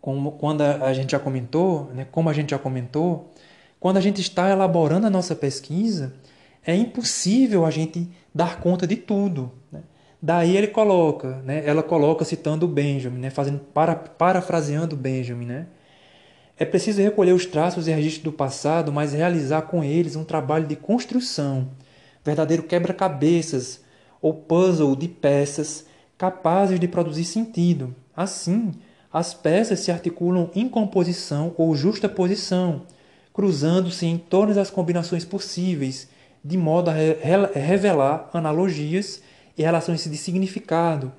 [0.00, 3.30] como, quando a gente já comentou, né, como a gente já comentou,
[3.78, 6.14] quando a gente está elaborando a nossa pesquisa,
[6.66, 9.52] é impossível a gente dar conta de tudo.
[9.70, 9.80] Né?
[10.20, 15.66] Daí ele coloca, né, ela coloca citando o Benjamin, né, fazendo para, parafraseando Benjamin, né?
[16.60, 20.66] É preciso recolher os traços e registros do passado, mas realizar com eles um trabalho
[20.66, 21.68] de construção,
[22.24, 23.80] verdadeiro quebra-cabeças
[24.20, 27.94] ou puzzle de peças capazes de produzir sentido.
[28.16, 28.72] Assim,
[29.12, 32.82] as peças se articulam em composição ou justaposição,
[33.32, 36.08] cruzando-se em todas as combinações possíveis,
[36.44, 36.94] de modo a
[37.54, 39.22] revelar analogias
[39.56, 41.12] e relações de significado,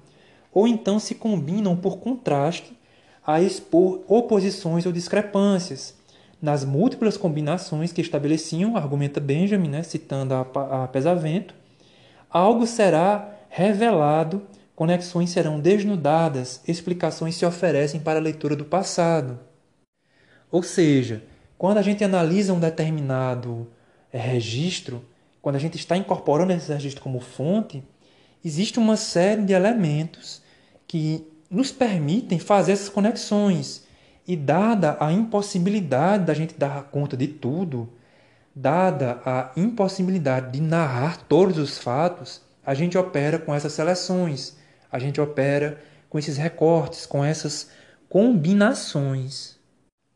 [0.54, 2.78] ou então se combinam por contraste
[3.26, 5.96] a expor oposições ou discrepâncias,
[6.42, 11.54] nas múltiplas combinações que estabeleciam, argumenta Benjamin, né, citando a, a Pesavento,
[12.30, 19.40] algo será revelado, conexões serão desnudadas, explicações se oferecem para a leitura do passado.
[20.52, 21.24] Ou seja,
[21.58, 23.68] quando a gente analisa um determinado
[24.12, 25.04] é, registro,
[25.42, 27.84] quando a gente está incorporando esse registro como fonte,
[28.44, 30.42] existe uma série de elementos
[30.88, 33.84] que nos permitem fazer essas conexões
[34.28, 37.90] e dada a impossibilidade da gente dar conta de tudo,
[38.56, 44.58] dada a impossibilidade de narrar todos os fatos, a gente opera com essas seleções,
[44.92, 47.70] a gente opera com esses recortes, com essas
[48.10, 49.58] combinações.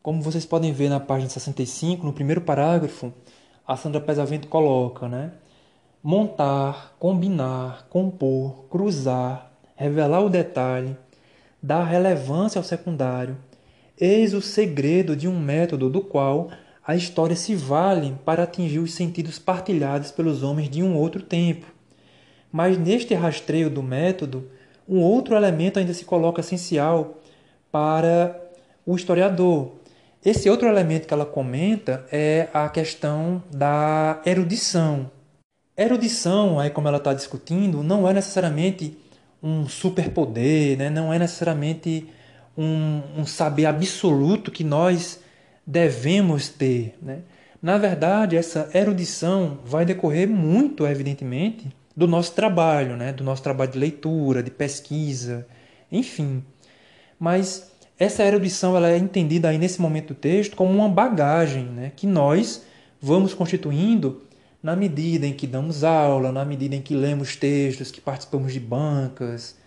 [0.02, 3.14] Como vocês podem ver na página 65, no primeiro parágrafo,
[3.66, 5.32] a Sandra Pesavento coloca, né?
[6.04, 10.98] Montar, combinar, compor, cruzar, revelar o detalhe,
[11.62, 13.38] dar relevância ao secundário,
[14.00, 16.50] Eis o segredo de um método do qual
[16.86, 21.66] a história se vale para atingir os sentidos partilhados pelos homens de um outro tempo.
[22.52, 24.50] Mas neste rastreio do método,
[24.88, 27.18] um outro elemento ainda se coloca essencial
[27.72, 28.40] para
[28.86, 29.72] o historiador.
[30.24, 35.10] Esse outro elemento que ela comenta é a questão da erudição.
[35.76, 38.98] Erudição, aí como ela está discutindo, não é necessariamente
[39.42, 40.90] um superpoder, né?
[40.90, 42.08] não é necessariamente
[42.58, 45.20] um, um saber absoluto que nós
[45.66, 46.96] devemos ter.
[47.02, 47.20] Né?
[47.62, 53.14] Na verdade, essa erudição vai decorrer muito, evidentemente, do nosso trabalho, né?
[53.14, 55.48] do nosso trabalho de leitura, de pesquisa,
[55.92, 56.44] enfim.
[57.20, 61.92] Mas essa erudição ela é entendida aí nesse momento do texto como uma bagagem né?
[61.96, 62.64] que nós
[63.02, 64.24] vamos constituindo
[64.62, 68.62] na medida em que damos aula, na medida em que lemos textos, que participamos de
[68.62, 69.58] bancas,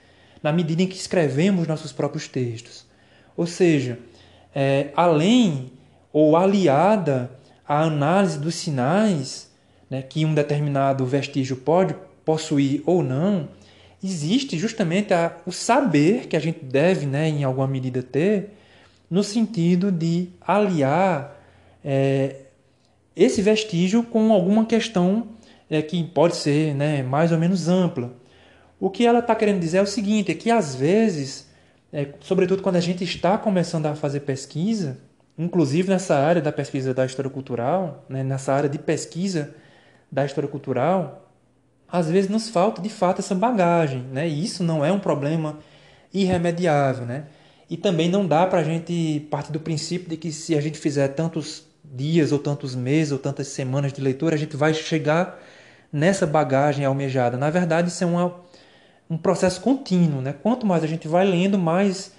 [0.43, 2.87] na medida em que escrevemos nossos próprios textos.
[3.37, 3.99] Ou seja,
[4.55, 5.73] é, além
[6.19, 7.31] ou aliada
[7.69, 9.51] à análise dos sinais
[9.91, 13.51] né, que um determinado vestígio pode possuir ou não,
[14.03, 18.55] existe justamente a, o saber que a gente deve, né, em alguma medida, ter,
[19.11, 21.39] no sentido de aliar
[21.85, 22.37] é,
[23.15, 25.29] esse vestígio com alguma questão
[25.69, 28.11] é, que pode ser né, mais ou menos ampla.
[28.81, 31.47] O que ela está querendo dizer é o seguinte: é que às vezes,
[31.93, 35.05] é, sobretudo quando a gente está começando a fazer pesquisa,
[35.39, 39.55] inclusive nessa área da pesquisa da história cultural, né, nessa área de pesquisa
[40.11, 41.31] da história cultural,
[41.89, 44.29] às vezes nos falta de fato essa bagagem, né?
[44.29, 45.59] E isso não é um problema
[46.13, 47.27] irremediável, né?
[47.69, 50.79] E também não dá para a gente partir do princípio de que se a gente
[50.79, 55.41] fizer tantos dias ou tantos meses ou tantas semanas de leitura, a gente vai chegar
[55.93, 57.37] nessa bagagem almejada.
[57.37, 58.35] Na verdade, isso é uma
[59.09, 60.21] um processo contínuo.
[60.21, 60.33] Né?
[60.33, 62.13] Quanto mais a gente vai lendo, mais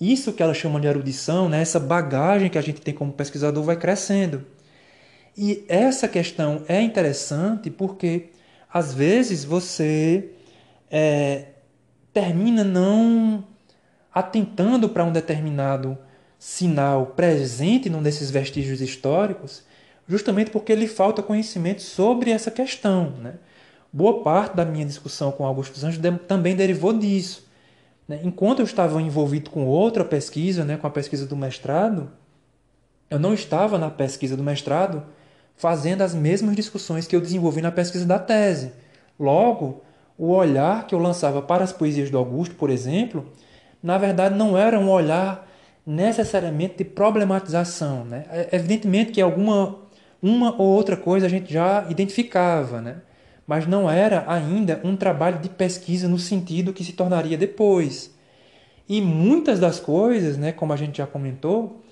[0.00, 1.60] isso que ela chama de erudição, né?
[1.60, 4.46] essa bagagem que a gente tem como pesquisador vai crescendo.
[5.36, 8.30] E essa questão é interessante porque,
[8.72, 10.30] às vezes, você
[10.90, 11.46] é,
[12.12, 13.44] termina não
[14.12, 15.96] atentando para um determinado
[16.38, 19.62] sinal presente num desses vestígios históricos,
[20.08, 23.10] justamente porque lhe falta conhecimento sobre essa questão.
[23.18, 23.34] Né?
[23.92, 27.49] Boa parte da minha discussão com Augusto dos Anjos também derivou disso.
[28.10, 28.18] Né?
[28.24, 32.10] Enquanto eu estava envolvido com outra pesquisa, né, com a pesquisa do mestrado,
[33.08, 35.04] eu não estava na pesquisa do mestrado
[35.54, 38.72] fazendo as mesmas discussões que eu desenvolvi na pesquisa da tese.
[39.18, 39.84] Logo,
[40.18, 43.30] o olhar que eu lançava para as poesias do Augusto, por exemplo,
[43.80, 45.48] na verdade não era um olhar
[45.86, 48.04] necessariamente de problematização.
[48.04, 48.24] Né?
[48.28, 49.78] É, evidentemente que alguma
[50.20, 52.96] uma ou outra coisa a gente já identificava, né?
[53.50, 58.14] Mas não era ainda um trabalho de pesquisa no sentido que se tornaria depois.
[58.88, 61.82] E muitas das coisas, né, como a gente já comentou,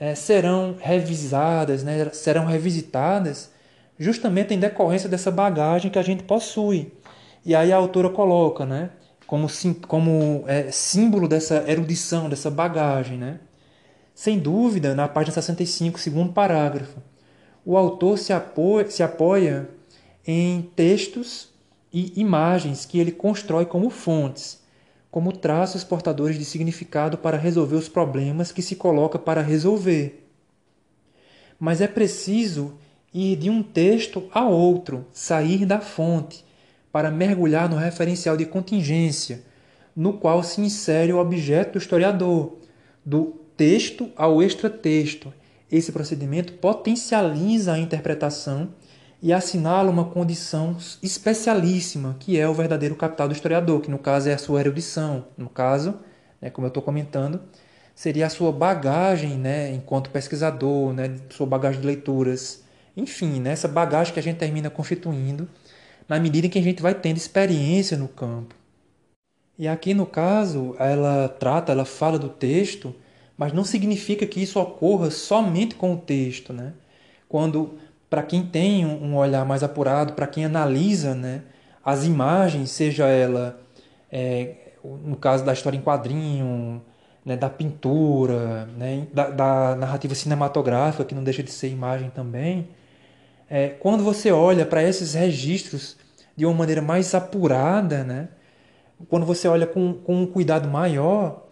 [0.00, 3.52] é, serão revisadas, né, serão revisitadas
[3.98, 6.94] justamente em decorrência dessa bagagem que a gente possui.
[7.44, 8.88] E aí a autora coloca, né,
[9.26, 9.48] como,
[9.86, 13.38] como é, símbolo dessa erudição, dessa bagagem, né?
[14.14, 17.02] Sem dúvida, na página 65, segundo parágrafo,
[17.66, 19.68] o autor se apoia, se apoia
[20.26, 21.48] em textos
[21.92, 24.60] e imagens que ele constrói como fontes,
[25.10, 30.26] como traços portadores de significado para resolver os problemas que se coloca para resolver.
[31.60, 32.74] Mas é preciso
[33.12, 36.44] ir de um texto a outro, sair da fonte,
[36.90, 39.42] para mergulhar no referencial de contingência,
[39.94, 42.58] no qual se insere o objeto do historiador,
[43.04, 45.32] do texto ao extratexto.
[45.70, 48.70] Esse procedimento potencializa a interpretação
[49.22, 54.28] e assinala uma condição especialíssima, que é o verdadeiro capital do historiador, que no caso
[54.28, 55.26] é a sua erudição.
[55.38, 55.94] No caso,
[56.40, 57.40] né, como eu estou comentando,
[57.94, 62.64] seria a sua bagagem né, enquanto pesquisador, né, sua bagagem de leituras.
[62.96, 65.48] Enfim, né, essa bagagem que a gente termina constituindo
[66.08, 68.54] na medida em que a gente vai tendo experiência no campo.
[69.58, 72.94] E aqui no caso, ela trata, ela fala do texto,
[73.36, 76.74] mas não significa que isso ocorra somente com o texto, né?
[77.28, 77.78] Quando
[78.12, 81.40] para quem tem um olhar mais apurado, para quem analisa, né,
[81.82, 83.58] as imagens, seja ela
[84.12, 86.82] é, no caso da história em quadrinho,
[87.24, 92.68] né, da pintura, né, da, da, narrativa cinematográfica, que não deixa de ser imagem também,
[93.48, 95.96] é, quando você olha para esses registros
[96.36, 98.28] de uma maneira mais apurada, né,
[99.08, 101.46] quando você olha com, com um cuidado maior,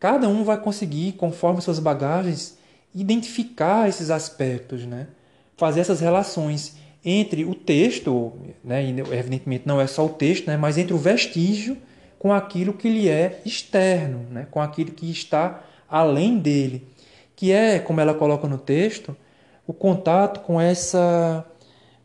[0.00, 2.56] cada um vai conseguir, conforme suas bagagens,
[2.94, 5.08] identificar esses aspectos, né,
[5.56, 8.32] fazer essas relações entre o texto,
[8.64, 11.76] né, evidentemente não é só o texto, né, mas entre o vestígio
[12.18, 16.86] com aquilo que lhe é externo, né, com aquilo que está além dele,
[17.34, 19.16] que é, como ela coloca no texto,
[19.66, 21.44] o contato com essa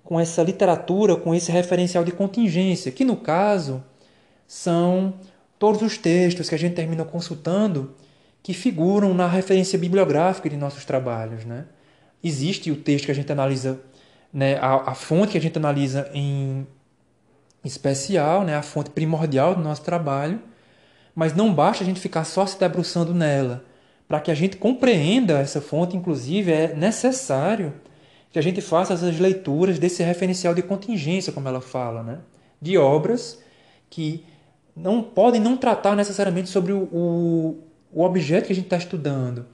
[0.03, 3.81] com essa literatura, com esse referencial de contingência, que no caso
[4.45, 5.13] são
[5.57, 7.95] todos os textos que a gente termina consultando
[8.43, 11.65] que figuram na referência bibliográfica de nossos trabalhos, né?
[12.23, 13.79] Existe o texto que a gente analisa,
[14.33, 16.65] né, a, a fonte que a gente analisa em
[17.63, 20.39] especial, né, a fonte primordial do nosso trabalho,
[21.13, 23.63] mas não basta a gente ficar só se debruçando nela.
[24.07, 27.73] Para que a gente compreenda essa fonte, inclusive, é necessário
[28.29, 32.19] que a gente faça essas leituras desse referencial de contingência, como ela fala, né?
[32.61, 33.39] de obras
[33.89, 34.23] que
[34.75, 39.45] não podem não tratar necessariamente sobre o, o, o objeto que a gente está estudando,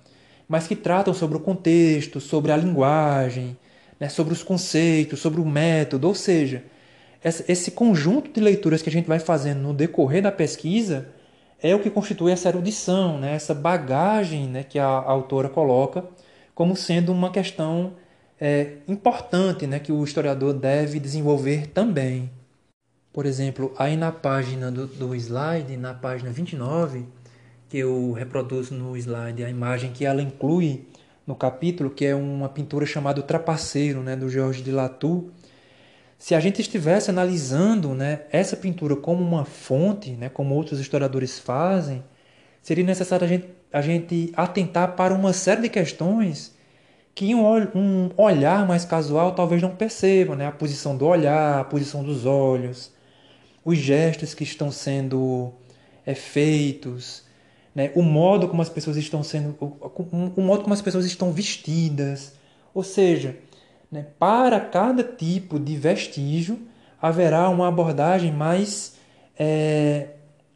[0.47, 3.57] mas que tratam sobre o contexto, sobre a linguagem,
[3.99, 4.09] né?
[4.09, 6.63] sobre os conceitos, sobre o método, ou seja,
[7.23, 11.09] esse conjunto de leituras que a gente vai fazendo no decorrer da pesquisa
[11.61, 13.33] é o que constitui essa erudição, né?
[13.33, 14.63] essa bagagem né?
[14.63, 16.05] que a, autora coloca
[16.53, 17.93] como sendo uma questão
[18.39, 19.79] é, importante né?
[19.79, 22.29] que o historiador deve desenvolver também.
[23.11, 27.07] Por exemplo, aí na página do, do slide, na página 29,
[27.69, 30.85] que eu reproduzo no slide a imagem que ela inclui
[31.25, 35.25] no capítulo, que é uma pintura chamada Trapaceiro, né, do Georges de Latour,
[36.17, 41.37] se a gente estivesse analisando né, essa pintura como uma fonte, né, como outros historiadores
[41.37, 42.03] fazem,
[42.61, 46.55] seria necessário a gente, a gente atentar para uma série de questões
[47.13, 50.35] que um, um olhar mais casual talvez não perceba.
[50.35, 50.47] Né?
[50.47, 52.91] A posição do olhar, a posição dos olhos,
[53.63, 55.51] os gestos que estão sendo
[56.05, 57.26] é, feitos,
[57.77, 57.91] né?
[57.93, 62.33] o modo como as pessoas estão sendo, o, modo como as pessoas estão vestidas.
[62.73, 63.37] Ou seja,
[63.91, 64.07] né?
[64.17, 66.57] Para cada tipo de vestígio,
[66.99, 68.95] haverá uma abordagem mais
[69.37, 70.07] é,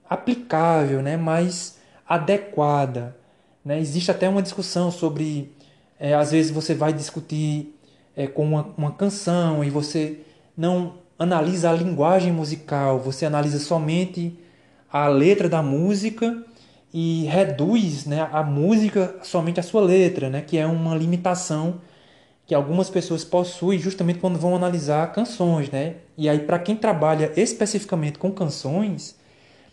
[0.09, 1.15] aplicável, né?
[1.15, 1.77] mais
[2.09, 3.15] adequada.
[3.63, 3.79] Né?
[3.79, 5.53] Existe até uma discussão sobre,
[5.99, 7.79] é, às vezes você vai discutir
[8.15, 10.21] é, com uma, uma canção e você
[10.57, 14.39] não analisa a linguagem musical, você analisa somente
[14.91, 16.45] a letra da música
[16.93, 21.79] e reduz né, a música somente à sua letra, né, que é uma limitação
[22.45, 25.95] que algumas pessoas possuem justamente quando vão analisar canções, né?
[26.17, 29.15] E aí para quem trabalha especificamente com canções,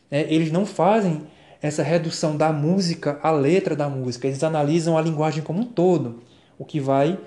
[0.09, 1.27] né, eles não fazem
[1.61, 6.23] essa redução da música à letra da música, eles analisam a linguagem como um todo,
[6.57, 7.19] o que vai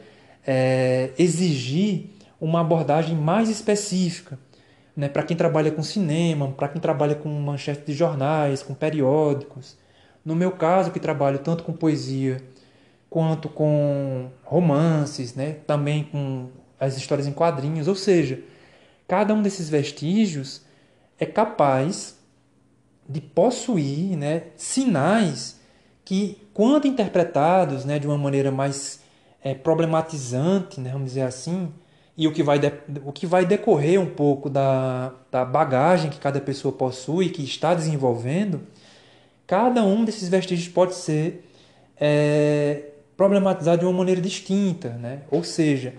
[0.48, 4.40] é, exigir uma abordagem mais específica.
[4.96, 9.78] Né, para quem trabalha com cinema, para quem trabalha com manchetes de jornais, com periódicos.
[10.24, 12.42] No meu caso, que trabalho tanto com poesia
[13.10, 15.58] quanto com romances, né?
[15.68, 17.88] também com as histórias em quadrinhos.
[17.88, 18.40] Ou seja,
[19.08, 20.62] cada um desses vestígios
[21.20, 22.18] é capaz
[23.08, 25.60] de possuir né, sinais
[26.06, 29.02] que, quando interpretados né, de uma maneira mais
[29.44, 31.72] é, problematizante, né, vamos dizer assim,
[32.18, 32.72] e o que vai, de,
[33.06, 37.74] o que vai decorrer um pouco da, da bagagem que cada pessoa possui, que está
[37.74, 38.62] desenvolvendo,
[39.52, 41.46] cada um desses vestígios pode ser
[42.00, 42.84] é,
[43.18, 45.24] problematizar de uma maneira distinta, né?
[45.30, 45.94] Ou seja,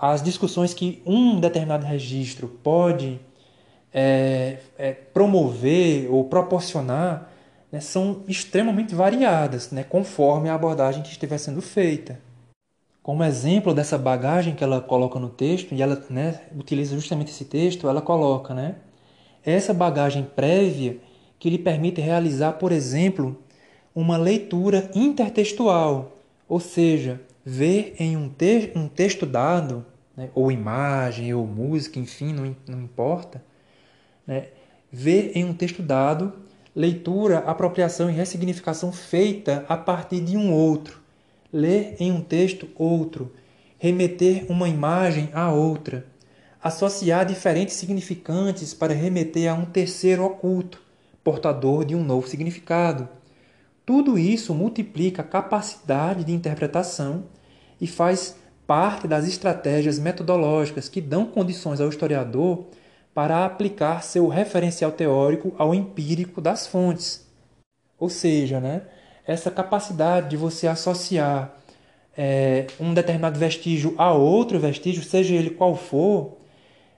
[0.00, 3.20] as discussões que um determinado registro pode
[3.92, 7.30] é, é, promover ou proporcionar
[7.70, 12.18] né, são extremamente variadas, né, conforme a abordagem que estiver sendo feita.
[13.02, 17.44] Como exemplo dessa bagagem que ela coloca no texto, e ela né, utiliza justamente esse
[17.44, 18.76] texto, ela coloca né,
[19.44, 20.98] essa bagagem prévia
[21.38, 23.36] que lhe permite realizar, por exemplo,
[23.94, 26.16] uma leitura intertextual,
[26.48, 29.84] ou seja, ver em um, te um texto dado,
[30.16, 33.42] né, ou imagem, ou música, enfim, não, não importa,
[34.26, 34.48] né,
[34.90, 36.32] ver em um texto dado
[36.76, 41.00] leitura, apropriação e ressignificação feita a partir de um outro,
[41.50, 43.32] ler em um texto outro,
[43.78, 46.04] remeter uma imagem a outra,
[46.62, 50.82] associar diferentes significantes para remeter a um terceiro oculto,
[51.26, 53.08] portador de um novo significado.
[53.84, 57.24] Tudo isso multiplica a capacidade de interpretação
[57.80, 62.66] e faz parte das estratégias metodológicas que dão condições ao historiador
[63.12, 67.26] para aplicar seu referencial teórico ao empírico das fontes.
[67.98, 68.82] Ou seja, né,
[69.26, 71.56] essa capacidade de você associar
[72.16, 76.36] é, um determinado vestígio a outro vestígio, seja ele qual for,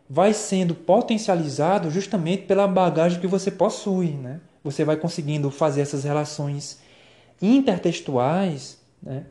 [0.09, 4.13] vai sendo potencializado justamente pela bagagem que você possui.
[4.13, 4.41] Né?
[4.65, 6.81] Você vai conseguindo fazer essas relações
[7.41, 9.25] intertextuais né?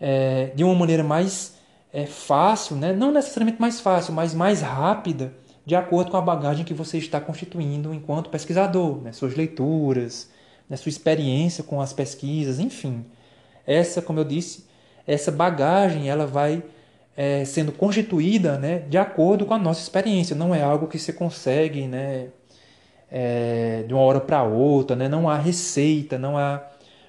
[0.00, 1.54] É, de uma maneira mais
[1.92, 2.92] é, fácil, né?
[2.92, 5.34] não necessariamente mais fácil, mas mais rápida,
[5.66, 9.12] de acordo com a bagagem que você está constituindo enquanto pesquisador, né?
[9.12, 10.30] suas leituras,
[10.70, 10.76] né?
[10.76, 13.04] sua experiência com as pesquisas, enfim.
[13.66, 14.64] Essa, como eu disse,
[15.06, 16.62] essa bagagem ela vai
[17.16, 20.34] é, sendo constituída né, de acordo com a nossa experiência.
[20.36, 22.28] Não é algo que você consegue né,
[23.10, 24.96] é, de uma hora para outra.
[24.96, 25.08] Né?
[25.08, 26.62] Não há receita, não há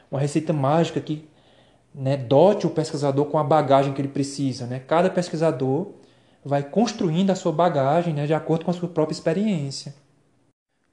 [0.09, 1.27] uma receita mágica que
[1.93, 4.65] né, dote o pesquisador com a bagagem que ele precisa.
[4.65, 4.79] Né?
[4.79, 5.87] Cada pesquisador
[6.43, 9.93] vai construindo a sua bagagem né, de acordo com a sua própria experiência.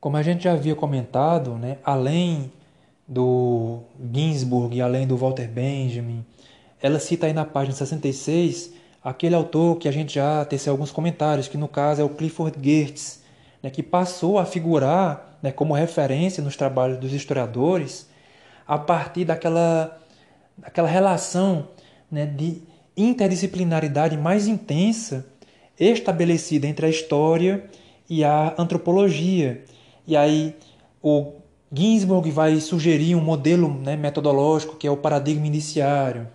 [0.01, 2.53] Como a gente já havia comentado, né, além
[3.07, 3.81] do
[4.13, 6.25] Ginsburg além do Walter Benjamin,
[6.81, 11.49] ela cita aí na página 66 aquele autor que a gente já teceu alguns comentários,
[11.49, 13.23] que no caso é o Clifford Geertz,
[13.63, 18.09] né, que passou a figurar né, como referência nos trabalhos dos historiadores
[18.67, 19.99] a partir daquela,
[20.57, 21.69] daquela relação
[22.11, 22.63] né, de
[22.97, 25.27] interdisciplinaridade mais intensa
[25.79, 27.65] estabelecida entre a história
[28.11, 29.65] e a antropologia.
[30.07, 30.57] E aí
[31.03, 31.35] o
[31.73, 36.27] Ginsburg vai sugerir um modelo né, metodológico que é o paradigma indiciário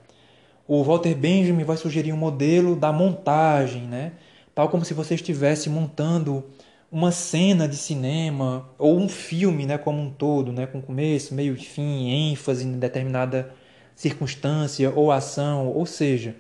[0.68, 4.14] o Walter Benjamin vai sugerir um modelo da montagem, né?
[4.56, 6.44] tal como se você estivesse montando
[6.92, 11.56] uma cena de cinema ou um filme né, como um todo, né, com começo, meio
[11.56, 13.52] e fim, ênfase em determinada
[13.96, 16.36] circunstância ou ação, ou seja,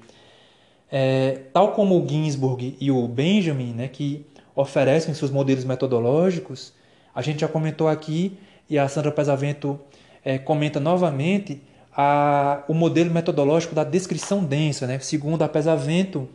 [0.92, 6.72] é, tal como o Ginsburg e o Benjamin, né, que oferecem seus modelos metodológicos,
[7.16, 8.38] a gente já comentou aqui
[8.70, 9.80] e a Sandra Pesavento
[10.24, 11.62] é, comenta novamente
[11.96, 14.88] a, o modelo metodológico da descrição densa.
[14.88, 15.00] Né?
[15.00, 16.28] Segundo a Pesavento,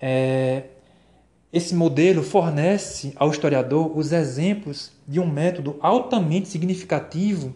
[0.00, 0.64] é,
[1.52, 7.54] esse modelo fornece ao historiador os exemplos de um método altamente significativo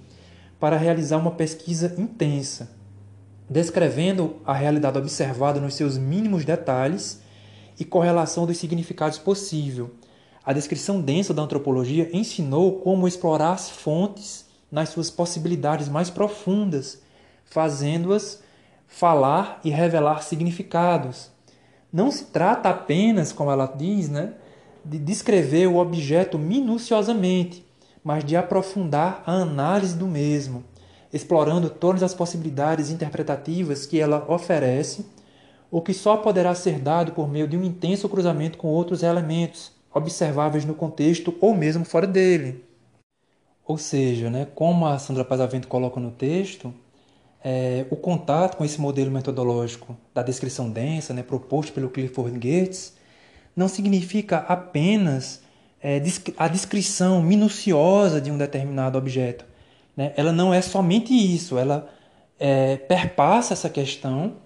[0.61, 2.70] para realizar uma pesquisa intensa,
[3.49, 7.20] descrevendo a realidade observada nos seus mínimos detalhes
[7.78, 9.91] e correlação dos significados possível.
[10.45, 17.01] A descrição densa da antropologia ensinou como explorar as fontes nas suas possibilidades mais profundas
[17.51, 18.42] fazendo-as
[18.88, 21.30] falar e revelar significados.
[21.92, 24.32] Não se trata apenas, como ela diz, né,
[24.84, 27.64] de descrever o objeto minuciosamente,
[28.03, 30.64] mas de aprofundar a análise do mesmo,
[31.12, 35.07] explorando todas as possibilidades interpretativas que ela oferece,
[35.70, 39.72] o que só poderá ser dado por meio de um intenso cruzamento com outros elementos
[39.92, 42.64] observáveis no contexto ou mesmo fora dele.
[43.66, 46.72] Ou seja, né, como a Sandra Pazavento coloca no texto,
[47.43, 52.95] é, o contato com esse modelo metodológico da descrição densa, né, proposto pelo Clifford Geertz,
[53.55, 55.43] não significa apenas
[55.82, 56.03] é,
[56.36, 59.45] a descrição minuciosa de um determinado objeto.
[59.97, 60.12] Né?
[60.16, 61.89] Ela não é somente isso, ela
[62.39, 64.36] é, perpassa essa questão,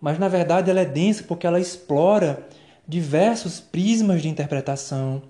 [0.00, 2.46] mas na verdade ela é densa porque ela explora
[2.86, 5.22] diversos prismas de interpretação,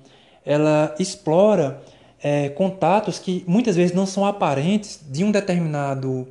[0.45, 1.83] ela explora
[2.23, 6.29] é, contatos que muitas vezes não são aparentes de um determinado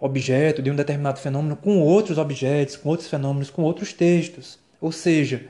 [0.00, 4.58] objeto, de um determinado fenômeno com outros objetos, com outros fenômenos, com outros textos.
[4.80, 5.44] Ou seja,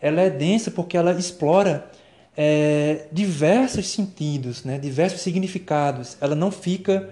[0.00, 1.90] ela é densa porque ela explora
[2.36, 6.16] é, diversos sentidos, né, diversos significados.
[6.20, 7.10] Ela não fica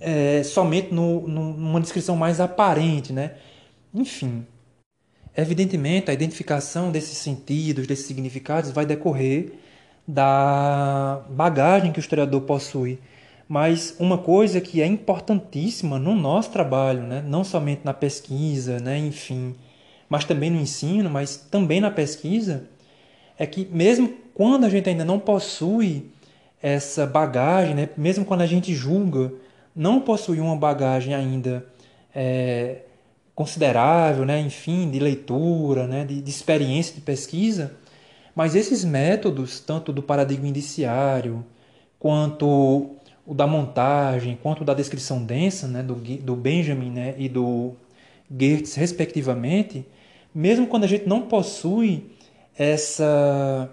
[0.00, 3.12] é, somente no, numa descrição mais aparente.
[3.12, 3.32] Né?
[3.92, 4.46] Enfim,
[5.36, 9.52] evidentemente, a identificação desses sentidos, desses significados, vai decorrer
[10.06, 12.98] da bagagem que o historiador possui
[13.48, 17.22] mas uma coisa que é importantíssima no nosso trabalho, né?
[17.26, 18.98] não somente na pesquisa, né?
[18.98, 19.54] enfim,
[20.08, 22.68] mas também no ensino, mas também na pesquisa,
[23.38, 26.10] é que mesmo quando a gente ainda não possui
[26.62, 27.88] essa bagagem, né?
[27.96, 29.32] mesmo quando a gente julga
[29.74, 31.66] não possuíam uma bagagem ainda
[32.14, 32.82] é,
[33.34, 37.74] considerável, né, enfim, de leitura, né, de, de experiência de pesquisa,
[38.34, 41.44] mas esses métodos, tanto do paradigma indiciário,
[41.98, 42.96] quanto
[43.26, 47.72] o da montagem, quanto o da descrição densa, né, do, do Benjamin né, e do
[48.30, 49.86] Goethe, respectivamente,
[50.34, 52.10] mesmo quando a gente não possui
[52.56, 53.70] essa,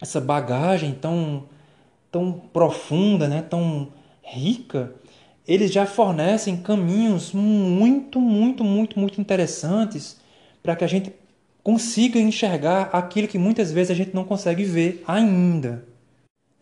[0.00, 1.44] essa bagagem tão,
[2.10, 3.88] tão profunda, né, tão
[4.22, 4.92] rica,
[5.46, 10.18] eles já fornecem caminhos muito, muito, muito, muito interessantes
[10.62, 11.12] para que a gente
[11.62, 15.84] consiga enxergar aquilo que muitas vezes a gente não consegue ver ainda.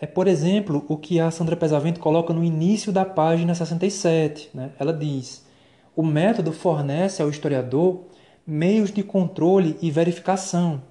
[0.03, 4.51] É, por exemplo, o que a Sandra Pesavento coloca no início da página 67.
[4.53, 4.71] Né?
[4.77, 5.47] Ela diz:
[5.95, 8.01] o método fornece ao historiador
[8.45, 10.83] meios de controle e verificação,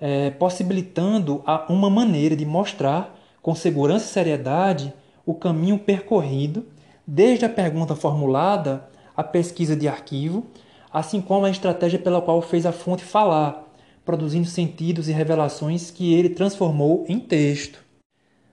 [0.00, 4.94] é, possibilitando uma maneira de mostrar com segurança e seriedade
[5.26, 6.64] o caminho percorrido
[7.06, 10.46] desde a pergunta formulada à pesquisa de arquivo,
[10.90, 13.70] assim como a estratégia pela qual fez a fonte falar,
[14.06, 17.87] produzindo sentidos e revelações que ele transformou em texto.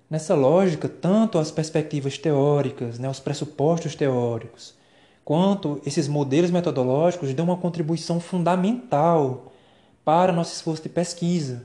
[0.10, 4.76] Nessa lógica, tanto as perspectivas teóricas, né, os pressupostos teóricos,
[5.24, 9.52] quanto esses modelos metodológicos dão uma contribuição fundamental
[10.04, 11.64] para nosso esforço de pesquisa.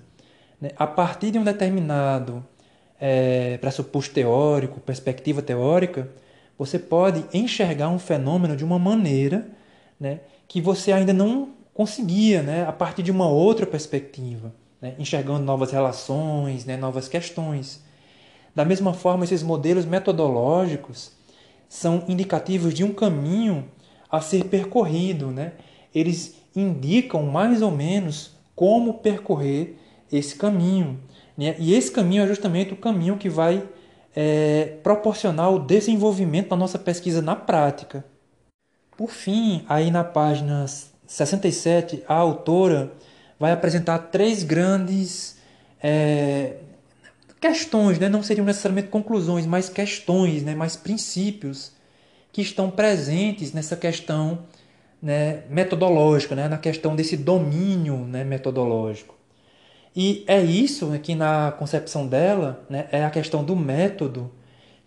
[0.61, 0.71] Né?
[0.77, 2.43] A partir de um determinado
[2.99, 6.09] é, pressuposto teórico, perspectiva teórica,
[6.59, 9.47] você pode enxergar um fenômeno de uma maneira
[9.99, 15.45] né, que você ainda não conseguia né, a partir de uma outra perspectiva, né, enxergando
[15.45, 17.83] novas relações, né, novas questões.
[18.55, 21.13] Da mesma forma, esses modelos metodológicos
[21.69, 23.65] são indicativos de um caminho
[24.11, 25.31] a ser percorrido.
[25.31, 25.53] Né?
[25.95, 29.77] Eles indicam mais ou menos como percorrer
[30.13, 30.99] esse caminho.
[31.37, 31.55] Né?
[31.59, 33.63] E esse caminho é justamente o caminho que vai
[34.15, 38.05] é, proporcionar o desenvolvimento da nossa pesquisa na prática.
[38.97, 40.67] Por fim, aí na página
[41.07, 42.93] 67, a autora
[43.39, 45.39] vai apresentar três grandes
[45.83, 46.57] é,
[47.41, 48.09] questões, né?
[48.09, 50.55] não seriam necessariamente conclusões, mas questões, né?
[50.55, 51.73] mais princípios
[52.33, 54.41] que estão presentes nessa questão
[55.03, 55.43] né?
[55.49, 56.49] metodológica, né?
[56.49, 58.23] na questão desse domínio né?
[58.25, 59.21] metodológico.
[59.95, 64.31] E é isso que na concepção dela né, é a questão do método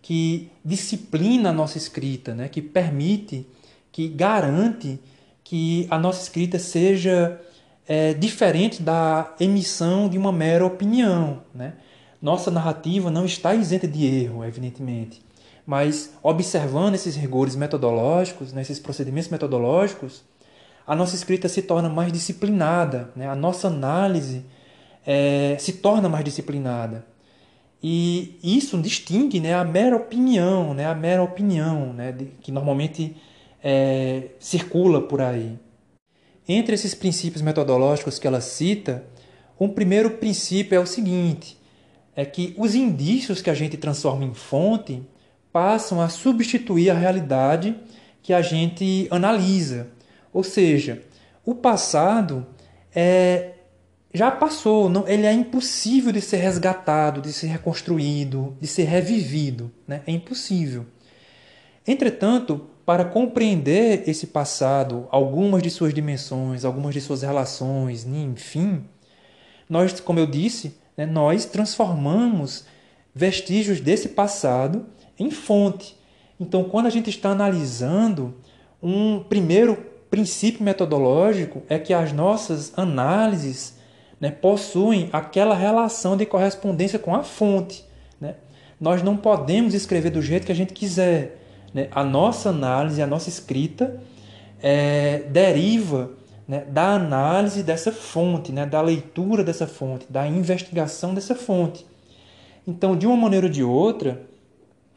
[0.01, 3.45] que disciplina a nossa escrita, né, que permite,
[3.91, 4.99] que garante
[5.43, 7.39] que a nossa escrita seja
[7.87, 11.41] é, diferente da emissão de uma mera opinião.
[11.53, 11.73] Né?
[12.23, 15.21] Nossa narrativa não está isenta de erro, evidentemente,
[15.65, 20.23] mas observando esses rigores metodológicos, né, esses procedimentos metodológicos,
[20.87, 23.27] a nossa escrita se torna mais disciplinada, né?
[23.27, 24.45] a nossa análise
[25.05, 27.05] é, se torna mais disciplinada.
[27.83, 33.17] E isso distingue né, a mera opinião, né, a mera opinião né, de, que normalmente
[33.61, 35.59] é, circula por aí.
[36.47, 39.03] Entre esses princípios metodológicos que ela cita,
[39.59, 41.61] um primeiro princípio é o seguinte:
[42.15, 45.01] é que os indícios que a gente transforma em fonte
[45.51, 47.75] passam a substituir a realidade
[48.21, 49.87] que a gente analisa.
[50.31, 51.03] Ou seja,
[51.45, 52.45] o passado
[52.93, 53.49] é
[54.15, 59.71] já passou, não, ele é impossível de ser resgatado, de ser reconstruído, de ser revivido,
[59.87, 60.03] né?
[60.05, 60.85] é impossível.
[61.85, 68.85] Entretanto, para compreender esse passado, algumas de suas dimensões, algumas de suas relações, enfim,
[69.67, 72.65] nós, como eu disse, né, nós transformamos
[73.13, 74.85] vestígios desse passado
[75.19, 75.97] em fonte.
[76.39, 78.35] Então, quando a gente está analisando,
[78.81, 79.77] um primeiro
[80.09, 83.77] princípio metodológico é que as nossas análises
[84.19, 87.85] né, possuem aquela relação de correspondência com a fonte.
[88.19, 88.35] Né?
[88.79, 91.39] Nós não podemos escrever do jeito que a gente quiser.
[91.73, 91.87] Né?
[91.91, 93.99] A nossa análise, a nossa escrita
[94.61, 96.11] é, deriva
[96.53, 101.83] né, da análise dessa fonte, né, da leitura dessa fonte, da investigação dessa fonte.
[102.67, 104.21] Então, de uma maneira ou de outra,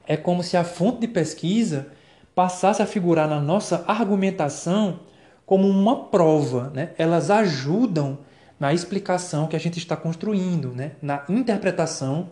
[0.07, 1.87] é como se a fonte de pesquisa
[2.35, 5.01] passasse a figurar na nossa argumentação
[5.47, 6.71] como uma prova.
[6.75, 6.91] Né?
[6.99, 8.19] Elas ajudam
[8.61, 10.93] na explicação que a gente está construindo, né?
[11.01, 12.29] na interpretação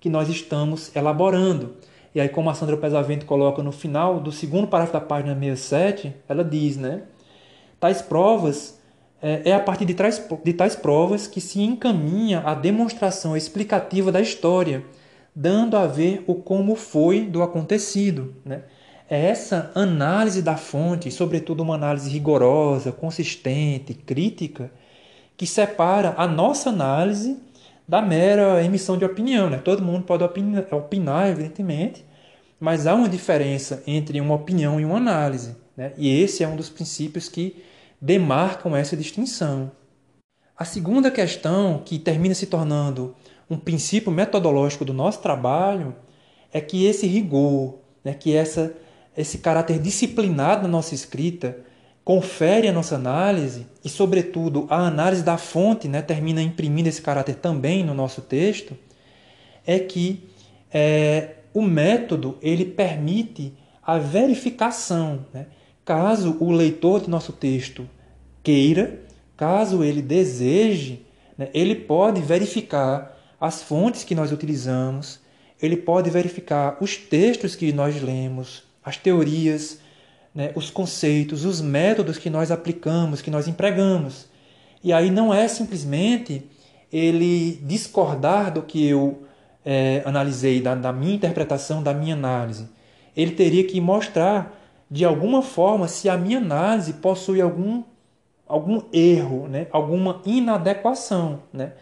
[0.00, 1.76] que nós estamos elaborando.
[2.12, 6.12] E aí, como a Sandra Pesavento coloca no final do segundo parágrafo da página 67,
[6.28, 7.02] ela diz, né?
[7.84, 8.80] Tais provas
[9.20, 14.10] é, é a partir de tais, de tais provas que se encaminha a demonstração explicativa
[14.10, 14.82] da história,
[15.36, 18.62] dando a ver o como foi do acontecido, né?
[19.06, 24.70] É essa análise da fonte, sobretudo uma análise rigorosa, consistente, crítica,
[25.36, 27.36] que separa a nossa análise
[27.86, 29.50] da mera emissão de opinião.
[29.50, 29.58] Né?
[29.58, 32.02] Todo mundo pode opinar, opinar, evidentemente,
[32.58, 35.54] mas há uma diferença entre uma opinião e uma análise.
[35.76, 35.92] Né?
[35.98, 37.62] E esse é um dos princípios que
[38.00, 39.70] demarcam essa distinção.
[40.56, 43.14] A segunda questão, que termina se tornando
[43.50, 45.94] um princípio metodológico do nosso trabalho,
[46.52, 48.74] é que esse rigor, né, que essa,
[49.16, 51.58] esse caráter disciplinado na nossa escrita,
[52.04, 57.36] confere a nossa análise e, sobretudo, a análise da fonte né, termina imprimindo esse caráter
[57.36, 58.76] também no nosso texto,
[59.66, 60.28] é que
[60.72, 65.24] é, o método ele permite a verificação.
[65.32, 65.46] Né?
[65.84, 67.88] Caso o leitor de nosso texto
[68.42, 69.00] queira,
[69.36, 71.04] caso ele deseje,
[71.36, 75.20] né, ele pode verificar as fontes que nós utilizamos,
[75.60, 79.78] ele pode verificar os textos que nós lemos, as teorias,
[80.34, 84.26] né, os conceitos, os métodos que nós aplicamos, que nós empregamos.
[84.82, 86.42] E aí não é simplesmente
[86.92, 89.24] ele discordar do que eu
[89.64, 92.68] é, analisei, da, da minha interpretação, da minha análise.
[93.16, 97.82] Ele teria que mostrar, de alguma forma, se a minha análise possui algum,
[98.46, 101.42] algum erro, né, alguma inadequação.
[101.52, 101.72] Né?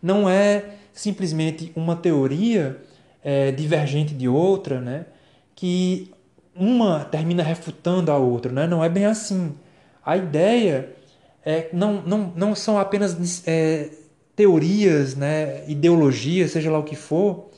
[0.00, 2.80] Não é simplesmente uma teoria
[3.22, 5.06] é, divergente de outra, né,
[5.54, 6.10] que
[6.54, 8.66] uma termina refutando a outra, né?
[8.66, 9.54] não é bem assim.
[10.04, 10.94] A ideia
[11.44, 13.90] é, não, não, não são apenas é,
[14.34, 17.50] teorias, né, ideologias, seja lá o que for,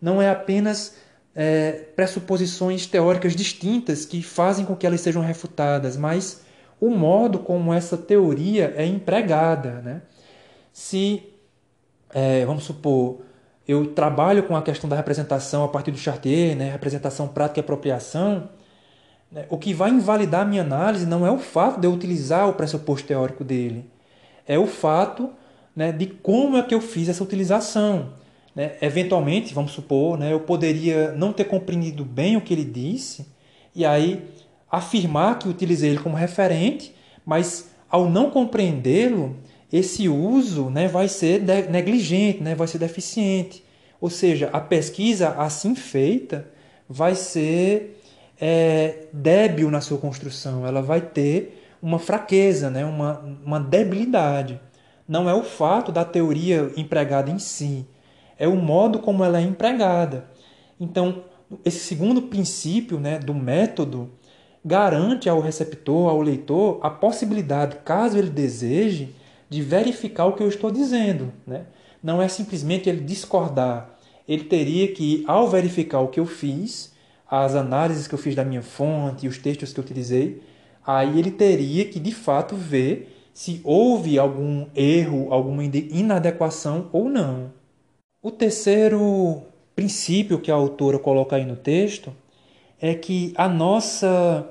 [0.00, 0.96] não é apenas
[1.34, 6.42] é, pressuposições teóricas distintas que fazem com que elas sejam refutadas, mas
[6.80, 9.80] o modo como essa teoria é empregada.
[9.82, 10.02] Né?
[10.72, 11.22] Se,
[12.12, 13.20] é, vamos supor,
[13.66, 17.62] eu trabalho com a questão da representação a partir do Chartier, né, representação prática e
[17.62, 18.48] apropriação,
[19.30, 22.48] né, o que vai invalidar a minha análise não é o fato de eu utilizar
[22.48, 23.88] o pressuposto teórico dele,
[24.46, 25.30] é o fato
[25.74, 28.14] né, de como é que eu fiz essa utilização.
[28.54, 28.72] Né?
[28.82, 33.26] Eventualmente, vamos supor, né, eu poderia não ter compreendido bem o que ele disse
[33.74, 34.22] e aí
[34.70, 36.94] afirmar que utilizei ele como referente,
[37.24, 39.36] mas ao não compreendê-lo,
[39.72, 43.64] esse uso né, vai ser negligente, né, vai ser deficiente.
[44.00, 46.46] Ou seja, a pesquisa assim feita
[46.88, 47.98] vai ser
[48.40, 54.60] é, débil na sua construção, ela vai ter uma fraqueza, né, uma, uma debilidade.
[55.08, 57.86] Não é o fato da teoria empregada em si,
[58.42, 60.28] é o modo como ela é empregada.
[60.80, 61.22] Então,
[61.64, 64.10] esse segundo princípio né, do método
[64.64, 69.14] garante ao receptor, ao leitor, a possibilidade, caso ele deseje,
[69.48, 71.32] de verificar o que eu estou dizendo.
[71.46, 71.66] Né?
[72.02, 73.96] Não é simplesmente ele discordar.
[74.26, 76.92] Ele teria que, ao verificar o que eu fiz,
[77.30, 80.42] as análises que eu fiz da minha fonte, os textos que eu utilizei,
[80.84, 87.61] aí ele teria que, de fato, ver se houve algum erro, alguma inadequação ou não.
[88.22, 89.42] O terceiro
[89.74, 92.14] princípio que a autora coloca aí no texto
[92.80, 94.48] é que a nossa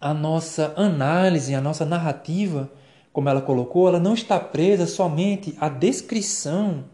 [0.00, 2.68] a nossa análise, a nossa narrativa
[3.12, 6.84] como ela colocou, ela não está presa somente à descrição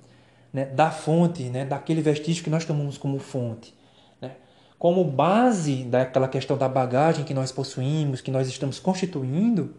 [0.52, 3.72] né, da fonte, né, daquele vestígio que nós tomamos como fonte.
[4.20, 4.32] Né?
[4.78, 9.74] Como base daquela questão da bagagem que nós possuímos, que nós estamos constituindo,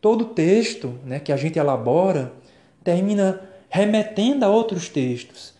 [0.00, 2.32] todo texto né, que a gente elabora
[2.84, 5.54] termina remetendo a outros textos.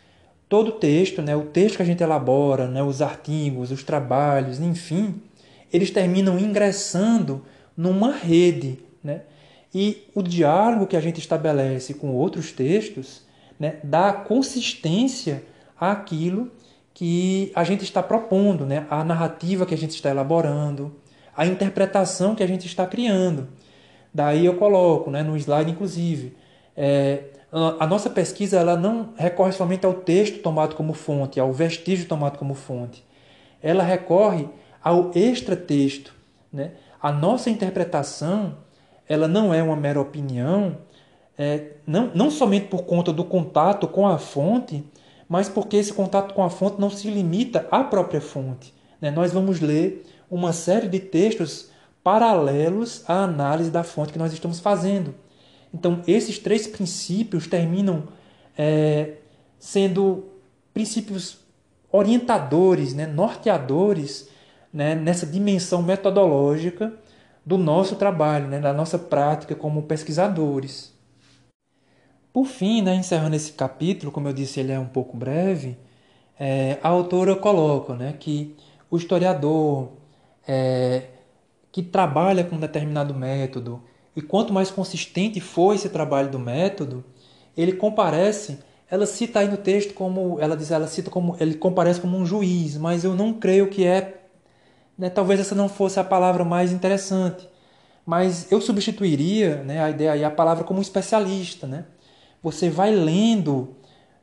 [0.48, 5.20] Todo texto, né, o texto que a gente elabora, né, os artigos, os trabalhos, enfim,
[5.72, 7.44] eles terminam ingressando
[7.76, 9.22] numa rede, né?
[9.74, 13.22] E o diálogo que a gente estabelece com outros textos
[13.60, 15.44] né, dá consistência
[15.78, 16.50] àquilo
[16.94, 20.96] que a gente está propondo, né, à narrativa que a gente está elaborando,
[21.36, 23.48] à interpretação que a gente está criando.
[24.12, 26.34] Daí eu coloco né, no slide, inclusive,
[26.76, 32.06] é, a nossa pesquisa ela não recorre somente ao texto tomado como fonte, ao vestígio
[32.06, 33.04] tomado como fonte.
[33.62, 34.48] Ela recorre
[34.82, 36.14] ao extratexto.
[36.52, 36.72] Né?
[37.00, 38.56] A nossa interpretação
[39.08, 40.76] ela não é uma mera opinião,
[41.38, 44.84] é, não, não somente por conta do contato com a fonte,
[45.26, 48.74] mas porque esse contato com a fonte não se limita à própria fonte.
[49.00, 49.10] Né?
[49.10, 51.70] Nós vamos ler uma série de textos
[52.04, 55.14] paralelos à análise da fonte que nós estamos fazendo.
[55.72, 58.08] Então, esses três princípios terminam
[58.56, 59.16] é,
[59.58, 60.24] sendo
[60.72, 61.38] princípios
[61.90, 64.28] orientadores, né, norteadores
[64.72, 66.92] né, nessa dimensão metodológica
[67.44, 70.92] do nosso trabalho, né, da nossa prática como pesquisadores.
[72.32, 75.76] Por fim, né, encerrando esse capítulo, como eu disse, ele é um pouco breve,
[76.38, 78.54] é, a autora coloca né, que
[78.90, 79.92] o historiador
[80.46, 81.04] é,
[81.72, 83.82] que trabalha com um determinado método,
[84.18, 87.04] e quanto mais consistente for esse trabalho do método,
[87.56, 88.58] ele comparece
[88.90, 92.26] ela cita aí no texto como ela diz, ela cita como ele comparece como um
[92.26, 94.22] juiz, mas eu não creio que é,
[94.98, 97.48] né, talvez essa não fosse a palavra mais interessante,
[98.04, 101.84] mas eu substituiria, né, a ideia aí a palavra como um especialista, né?
[102.42, 103.76] Você vai lendo,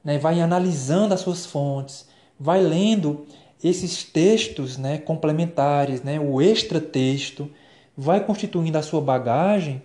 [0.03, 2.05] né, vai analisando as suas fontes,
[2.37, 3.25] vai lendo
[3.63, 7.49] esses textos, né, complementares, né, o extra texto,
[7.97, 9.81] vai constituindo a sua bagagem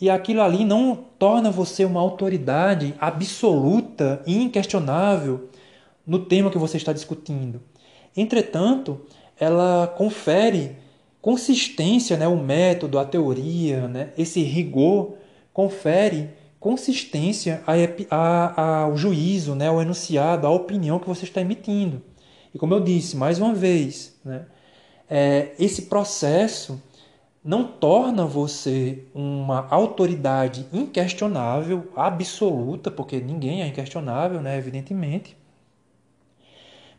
[0.00, 5.50] e aquilo ali não torna você uma autoridade absoluta e inquestionável
[6.06, 7.60] no tema que você está discutindo.
[8.16, 9.00] Entretanto,
[9.38, 10.76] ela confere
[11.20, 15.14] consistência, né, o método, a teoria, né, esse rigor
[15.52, 17.62] confere consistência
[18.10, 22.02] ao juízo, né, ao enunciado, à opinião que você está emitindo.
[22.54, 24.46] E como eu disse, mais uma vez, né,
[25.08, 26.80] é, esse processo
[27.42, 35.36] não torna você uma autoridade inquestionável, absoluta, porque ninguém é inquestionável, né, evidentemente,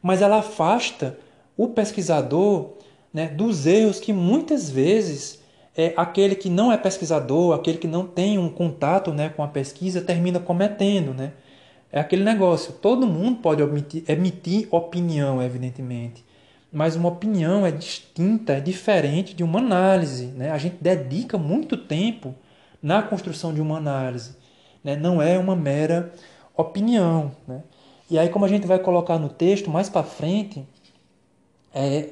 [0.02, 1.20] mas ela afasta
[1.56, 2.72] o pesquisador
[3.14, 5.42] né, dos erros que muitas vezes
[5.78, 9.48] é, aquele que não é pesquisador, aquele que não tem um contato né, com a
[9.48, 11.14] pesquisa, termina cometendo.
[11.14, 11.34] Né?
[11.92, 16.24] É aquele negócio, todo mundo pode emitir, emitir opinião, evidentemente,
[16.72, 20.28] mas uma opinião é distinta, é diferente de uma análise.
[20.28, 20.52] Né?
[20.52, 22.34] A gente dedica muito tempo
[22.82, 24.36] na construção de uma análise.
[24.84, 24.96] Né?
[24.96, 26.14] Não é uma mera
[26.56, 27.32] opinião.
[27.48, 27.62] Né?
[28.10, 30.66] E aí, como a gente vai colocar no texto mais para frente,
[31.74, 32.10] é,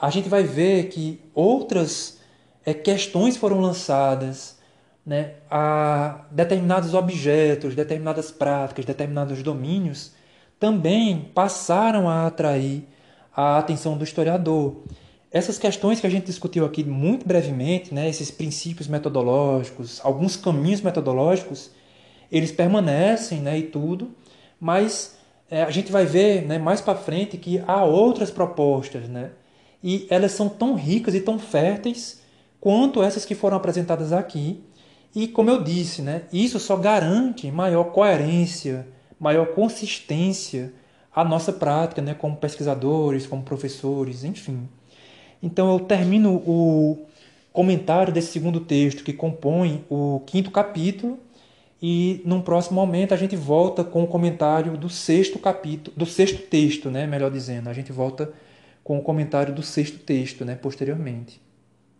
[0.00, 2.18] a gente vai ver que outras
[2.66, 4.58] é, questões foram lançadas
[5.04, 10.12] né, a determinados objetos, determinadas práticas, determinados domínios
[10.58, 12.86] também passaram a atrair
[13.34, 14.76] a atenção do historiador.
[15.30, 20.82] Essas questões que a gente discutiu aqui muito brevemente, né, esses princípios metodológicos, alguns caminhos
[20.82, 21.70] metodológicos,
[22.30, 24.10] eles permanecem né, e tudo,
[24.60, 25.16] mas
[25.50, 29.30] é, a gente vai ver né, mais para frente que há outras propostas, né,
[29.82, 32.20] e elas são tão ricas e tão férteis
[32.60, 34.62] quanto essas que foram apresentadas aqui.
[35.14, 38.86] E como eu disse, né, isso só garante maior coerência,
[39.18, 40.72] maior consistência
[41.14, 44.68] a nossa prática, né, como pesquisadores, como professores, enfim.
[45.42, 47.06] Então eu termino o
[47.52, 51.18] comentário desse segundo texto que compõe o quinto capítulo
[51.82, 56.38] e num próximo momento a gente volta com o comentário do sexto capítulo, do sexto
[56.46, 58.32] texto, né, melhor dizendo, a gente volta
[58.82, 61.40] com o comentário do sexto texto, né, posteriormente.